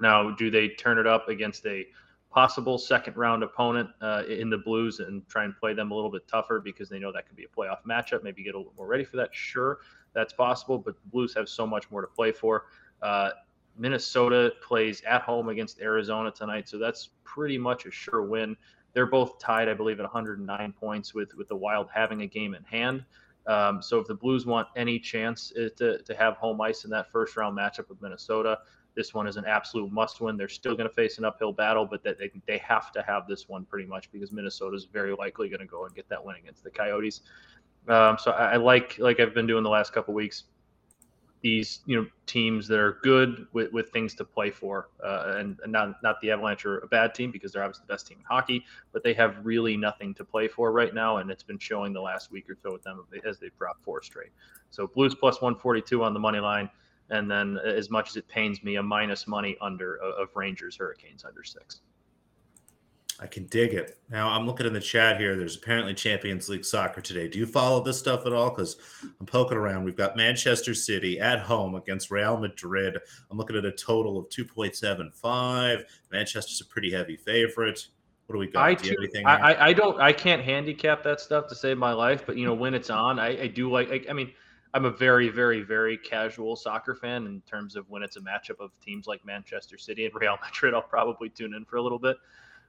Now, 0.00 0.30
do 0.30 0.48
they 0.48 0.68
turn 0.68 0.96
it 0.98 1.08
up 1.08 1.28
against 1.28 1.66
a 1.66 1.86
possible 2.30 2.78
second 2.78 3.16
round 3.16 3.42
opponent 3.42 3.90
uh, 4.00 4.22
in 4.28 4.48
the 4.48 4.58
Blues 4.58 5.00
and 5.00 5.28
try 5.28 5.44
and 5.44 5.56
play 5.56 5.74
them 5.74 5.90
a 5.90 5.94
little 5.94 6.10
bit 6.10 6.26
tougher 6.28 6.60
because 6.60 6.88
they 6.88 6.98
know 6.98 7.12
that 7.12 7.26
could 7.26 7.36
be 7.36 7.44
a 7.44 7.60
playoff 7.60 7.78
matchup? 7.86 8.22
Maybe 8.22 8.42
get 8.44 8.54
a 8.54 8.58
little 8.58 8.72
more 8.76 8.86
ready 8.86 9.04
for 9.04 9.16
that. 9.16 9.34
Sure, 9.34 9.78
that's 10.14 10.32
possible, 10.32 10.78
but 10.78 10.94
the 10.94 11.08
Blues 11.10 11.34
have 11.34 11.48
so 11.48 11.66
much 11.66 11.90
more 11.90 12.00
to 12.00 12.06
play 12.06 12.30
for. 12.30 12.66
Uh, 13.02 13.30
Minnesota 13.76 14.52
plays 14.62 15.02
at 15.02 15.22
home 15.22 15.48
against 15.48 15.80
Arizona 15.80 16.30
tonight, 16.30 16.68
so 16.68 16.78
that's 16.78 17.10
pretty 17.24 17.58
much 17.58 17.86
a 17.86 17.90
sure 17.90 18.22
win. 18.22 18.56
They're 18.92 19.06
both 19.06 19.38
tied, 19.38 19.68
I 19.68 19.74
believe, 19.74 19.98
at 19.98 20.04
109 20.04 20.72
points 20.72 21.14
with 21.14 21.34
with 21.34 21.48
the 21.48 21.56
Wild 21.56 21.88
having 21.92 22.22
a 22.22 22.26
game 22.26 22.54
in 22.54 22.62
hand. 22.64 23.04
Um, 23.46 23.82
so 23.82 23.98
if 23.98 24.06
the 24.06 24.14
Blues 24.14 24.46
want 24.46 24.68
any 24.76 24.98
chance 24.98 25.52
uh, 25.56 25.68
to, 25.76 26.02
to 26.02 26.14
have 26.14 26.36
home 26.36 26.60
ice 26.60 26.84
in 26.84 26.90
that 26.90 27.10
first 27.10 27.36
round 27.36 27.58
matchup 27.58 27.88
with 27.88 28.00
Minnesota, 28.00 28.58
this 28.94 29.14
one 29.14 29.26
is 29.26 29.36
an 29.36 29.44
absolute 29.46 29.90
must 29.90 30.20
win. 30.20 30.36
They're 30.36 30.48
still 30.48 30.76
going 30.76 30.88
to 30.88 30.94
face 30.94 31.18
an 31.18 31.24
uphill 31.24 31.52
battle, 31.52 31.86
but 31.86 32.04
that 32.04 32.18
they, 32.18 32.30
they 32.46 32.58
have 32.58 32.92
to 32.92 33.02
have 33.02 33.26
this 33.26 33.48
one 33.48 33.64
pretty 33.64 33.86
much 33.86 34.12
because 34.12 34.32
Minnesota 34.32 34.76
is 34.76 34.84
very 34.84 35.14
likely 35.14 35.48
going 35.48 35.60
to 35.60 35.66
go 35.66 35.86
and 35.86 35.94
get 35.94 36.08
that 36.08 36.24
win 36.24 36.36
against 36.36 36.62
the 36.62 36.70
Coyotes. 36.70 37.22
Um, 37.88 38.16
so 38.18 38.30
I, 38.30 38.52
I, 38.52 38.56
like 38.56 38.98
like 38.98 39.18
I've 39.18 39.34
been 39.34 39.46
doing 39.46 39.64
the 39.64 39.70
last 39.70 39.92
couple 39.92 40.14
weeks 40.14 40.44
these 41.42 41.80
you 41.86 41.96
know 41.96 42.06
teams 42.26 42.68
that 42.68 42.78
are 42.78 42.98
good 43.02 43.46
with, 43.52 43.72
with 43.72 43.90
things 43.90 44.14
to 44.14 44.24
play 44.24 44.50
for, 44.50 44.88
uh, 45.04 45.34
and, 45.36 45.58
and, 45.62 45.72
not 45.72 46.02
not 46.02 46.20
the 46.20 46.30
Avalanche 46.30 46.64
are 46.64 46.78
a 46.78 46.86
bad 46.86 47.14
team 47.14 47.30
because 47.30 47.52
they're 47.52 47.62
obviously 47.62 47.84
the 47.86 47.92
best 47.92 48.06
team 48.06 48.18
in 48.18 48.24
hockey, 48.24 48.64
but 48.92 49.02
they 49.02 49.12
have 49.12 49.36
really 49.44 49.76
nothing 49.76 50.14
to 50.14 50.24
play 50.24 50.46
for 50.46 50.70
right 50.72 50.94
now, 50.94 51.16
and 51.18 51.30
it's 51.30 51.42
been 51.42 51.58
showing 51.58 51.92
the 51.92 52.00
last 52.00 52.30
week 52.30 52.48
or 52.48 52.56
so 52.62 52.72
with 52.72 52.82
them 52.82 53.04
as 53.26 53.38
they've 53.38 53.56
dropped 53.58 53.84
four 53.84 54.02
straight. 54.02 54.30
So 54.70 54.86
Blues 54.86 55.14
plus 55.14 55.42
142 55.42 56.02
on 56.02 56.14
the 56.14 56.20
money 56.20 56.38
line, 56.38 56.70
and 57.10 57.30
then 57.30 57.58
as 57.64 57.90
much 57.90 58.10
as 58.10 58.16
it 58.16 58.28
pains 58.28 58.62
me, 58.62 58.76
a 58.76 58.82
minus 58.82 59.26
money 59.26 59.56
under 59.60 59.96
of 59.96 60.28
Rangers 60.36 60.76
Hurricanes 60.76 61.24
under 61.24 61.42
six. 61.42 61.80
I 63.22 63.28
can 63.28 63.46
dig 63.46 63.72
it. 63.72 63.98
Now 64.10 64.30
I'm 64.30 64.46
looking 64.46 64.66
in 64.66 64.72
the 64.72 64.80
chat 64.80 65.20
here. 65.20 65.36
There's 65.36 65.56
apparently 65.56 65.94
Champions 65.94 66.48
League 66.48 66.64
soccer 66.64 67.00
today. 67.00 67.28
Do 67.28 67.38
you 67.38 67.46
follow 67.46 67.80
this 67.80 67.96
stuff 67.96 68.26
at 68.26 68.32
all? 68.32 68.50
Because 68.50 68.76
I'm 69.20 69.26
poking 69.26 69.56
around. 69.56 69.84
We've 69.84 69.96
got 69.96 70.16
Manchester 70.16 70.74
City 70.74 71.20
at 71.20 71.38
home 71.38 71.76
against 71.76 72.10
Real 72.10 72.36
Madrid. 72.36 72.98
I'm 73.30 73.38
looking 73.38 73.56
at 73.56 73.64
a 73.64 73.70
total 73.70 74.18
of 74.18 74.28
2.75. 74.30 75.84
Manchester's 76.10 76.60
a 76.60 76.64
pretty 76.64 76.90
heavy 76.90 77.16
favorite. 77.16 77.86
What 78.26 78.34
do 78.34 78.38
we 78.40 78.48
got? 78.48 78.64
I, 78.64 78.74
do 78.74 78.90
too, 78.90 79.22
I, 79.24 79.68
I, 79.68 79.72
don't 79.72 80.00
I 80.00 80.12
can't 80.12 80.42
handicap 80.42 81.04
that 81.04 81.20
stuff 81.20 81.46
to 81.48 81.54
save 81.54 81.78
my 81.78 81.92
life, 81.92 82.24
but 82.26 82.36
you 82.36 82.44
know 82.44 82.54
when 82.54 82.74
it's 82.74 82.90
on, 82.90 83.20
I, 83.20 83.42
I 83.42 83.46
do 83.46 83.70
like. 83.70 83.90
I, 83.90 84.00
I 84.10 84.12
mean, 84.12 84.32
I'm 84.74 84.84
a 84.84 84.90
very, 84.90 85.28
very, 85.28 85.62
very 85.62 85.96
casual 85.96 86.56
soccer 86.56 86.94
fan 86.96 87.26
in 87.26 87.40
terms 87.42 87.76
of 87.76 87.88
when 87.88 88.02
it's 88.02 88.16
a 88.16 88.20
matchup 88.20 88.58
of 88.58 88.70
teams 88.84 89.06
like 89.06 89.24
Manchester 89.24 89.78
City 89.78 90.06
and 90.06 90.14
Real 90.14 90.38
Madrid. 90.44 90.74
I'll 90.74 90.82
probably 90.82 91.28
tune 91.28 91.54
in 91.54 91.64
for 91.64 91.76
a 91.76 91.82
little 91.82 92.00
bit. 92.00 92.16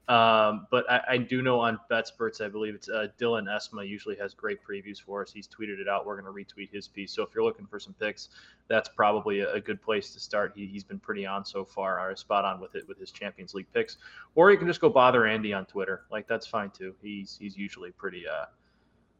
Um, 0.09 0.67
but 0.69 0.89
I, 0.91 1.01
I, 1.11 1.17
do 1.17 1.41
know 1.41 1.61
on 1.61 1.79
BetSperts, 1.89 2.41
I 2.41 2.49
believe 2.49 2.75
it's 2.75 2.89
uh, 2.89 3.07
Dylan 3.17 3.45
Esma 3.45 3.87
usually 3.87 4.17
has 4.17 4.33
great 4.33 4.59
previews 4.61 4.99
for 5.01 5.21
us. 5.21 5.31
He's 5.31 5.47
tweeted 5.47 5.79
it 5.79 5.87
out. 5.87 6.05
We're 6.05 6.19
going 6.19 6.25
to 6.25 6.53
retweet 6.53 6.69
his 6.73 6.89
piece. 6.89 7.13
So 7.13 7.23
if 7.23 7.29
you're 7.33 7.43
looking 7.43 7.65
for 7.65 7.79
some 7.79 7.93
picks, 7.93 8.27
that's 8.67 8.89
probably 8.89 9.39
a, 9.39 9.53
a 9.53 9.61
good 9.61 9.81
place 9.81 10.11
to 10.13 10.19
start. 10.19 10.51
He, 10.57 10.67
has 10.73 10.83
been 10.83 10.99
pretty 10.99 11.25
on 11.25 11.45
so 11.45 11.63
far, 11.63 12.01
or 12.01 12.13
spot 12.17 12.43
on 12.43 12.59
with 12.59 12.75
it 12.75 12.85
with 12.85 12.99
his 12.99 13.11
Champions 13.11 13.53
League 13.53 13.71
picks. 13.73 13.95
Or 14.35 14.51
you 14.51 14.57
can 14.57 14.67
just 14.67 14.81
go 14.81 14.89
bother 14.89 15.25
Andy 15.25 15.53
on 15.53 15.65
Twitter. 15.67 16.01
Like 16.11 16.27
that's 16.27 16.47
fine 16.47 16.69
too. 16.71 16.93
He's 17.01 17.37
he's 17.39 17.55
usually 17.55 17.91
pretty 17.91 18.27
uh 18.27 18.45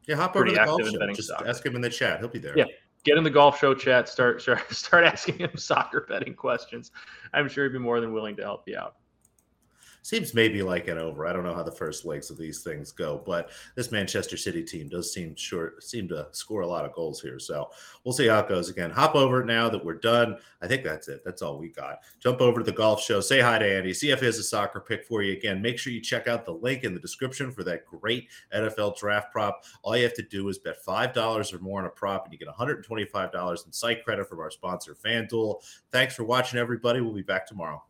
yeah 0.06 0.18
hop 0.18 0.36
over 0.36 0.46
to 0.46 0.52
the 0.52 0.66
golf 0.66 0.82
show. 0.82 1.14
Just 1.14 1.30
soccer. 1.30 1.48
ask 1.48 1.66
him 1.66 1.76
in 1.78 1.82
the 1.82 1.90
chat. 1.90 2.20
He'll 2.20 2.28
be 2.28 2.40
there. 2.40 2.58
Yeah, 2.58 2.66
get 3.06 3.18
in 3.18 3.24
the 3.24 3.30
golf 3.30 3.58
show 3.58 3.74
chat. 3.74 4.10
Start 4.10 4.42
start 4.42 4.70
start 4.74 5.06
asking 5.06 5.38
him 5.38 5.52
soccer 5.56 6.06
betting 6.10 6.34
questions. 6.34 6.92
I'm 7.34 7.48
sure 7.48 7.64
he'd 7.64 7.72
be 7.72 7.80
more 7.80 8.02
than 8.02 8.12
willing 8.12 8.36
to 8.36 8.42
help 8.42 8.68
you 8.68 8.78
out 8.78 8.96
seems 10.04 10.34
maybe 10.34 10.62
like 10.62 10.88
an 10.88 10.98
over. 10.98 11.26
I 11.26 11.34
don't 11.34 11.44
know 11.44 11.56
how 11.56 11.64
the 11.64 11.72
first 11.72 12.06
legs 12.06 12.30
of 12.30 12.38
these 12.38 12.62
things 12.62 12.92
go, 12.92 13.24
but 13.26 13.50
this 13.76 13.92
Manchester 13.92 14.38
City 14.38 14.62
team 14.62 14.90
does 14.90 15.12
seem 15.12 15.36
short, 15.36 15.82
seem 15.82 16.08
to 16.10 16.28
score 16.32 16.62
a 16.62 16.68
lot 16.68 16.86
of 16.86 16.94
goals 16.94 17.22
here. 17.22 17.40
So 17.40 17.72
we'll 18.04 18.14
see 18.14 18.28
how 18.28 18.40
it 18.40 18.50
goes. 18.50 18.70
Again, 18.70 18.92
hop 18.92 19.16
over 19.16 19.44
now 19.44 19.70
that 19.70 19.84
we're 19.84 19.96
done. 19.96 20.38
I 20.62 20.68
think 20.68 20.84
that's 20.84 21.08
it. 21.08 21.24
That's 21.26 21.42
all 21.42 21.58
we 21.58 21.70
got. 21.70 22.00
Jump 22.20 22.42
over 22.42 22.60
to 22.60 22.66
the 22.66 22.72
golf 22.72 23.02
show. 23.02 23.22
Say 23.22 23.40
hi 23.40 23.58
to 23.58 23.66
Andy. 23.66 23.94
See 23.94 24.12
if 24.12 24.20
he 24.20 24.26
has 24.26 24.38
a 24.38 24.44
soccer 24.44 24.82
pick 24.82 25.06
for 25.06 25.24
you. 25.24 25.34
Again, 25.34 25.62
make 25.62 25.80
sure 25.80 25.94
you 25.94 26.02
check 26.02 26.28
out 26.28 26.46
the 26.46 26.54
link 26.54 26.84
in 26.84 26.94
the 26.94 27.00
description 27.00 27.52
for 27.52 27.64
that 27.64 27.86
great 27.86 28.28
NFL 28.54 28.98
draft 28.98 29.32
prop. 29.32 29.64
All 29.84 29.96
you 29.96 30.04
have 30.04 30.14
to 30.16 30.24
do 30.24 30.50
is 30.50 30.60
bet 30.60 30.84
five 30.84 31.14
dollars 31.14 31.54
or 31.54 31.60
more 31.60 31.80
on 31.80 31.86
a 31.86 31.90
prop, 31.90 32.26
and 32.26 32.34
you 32.34 32.40
get 32.40 32.48
one 32.48 32.58
hundred 32.58 32.76
and 32.78 32.86
twenty-five 32.86 33.32
dollars 33.32 33.64
in 33.66 33.72
site 33.72 34.04
credit 34.04 34.28
from 34.28 34.40
our 34.40 34.52
sponsor, 34.52 34.96
FanDuel. 34.96 35.64
Thanks 35.92 36.14
for 36.14 36.26
watching, 36.26 36.60
everybody. 36.60 37.00
We'll 37.00 37.14
be 37.14 37.22
back 37.22 37.48
tomorrow. 37.48 37.82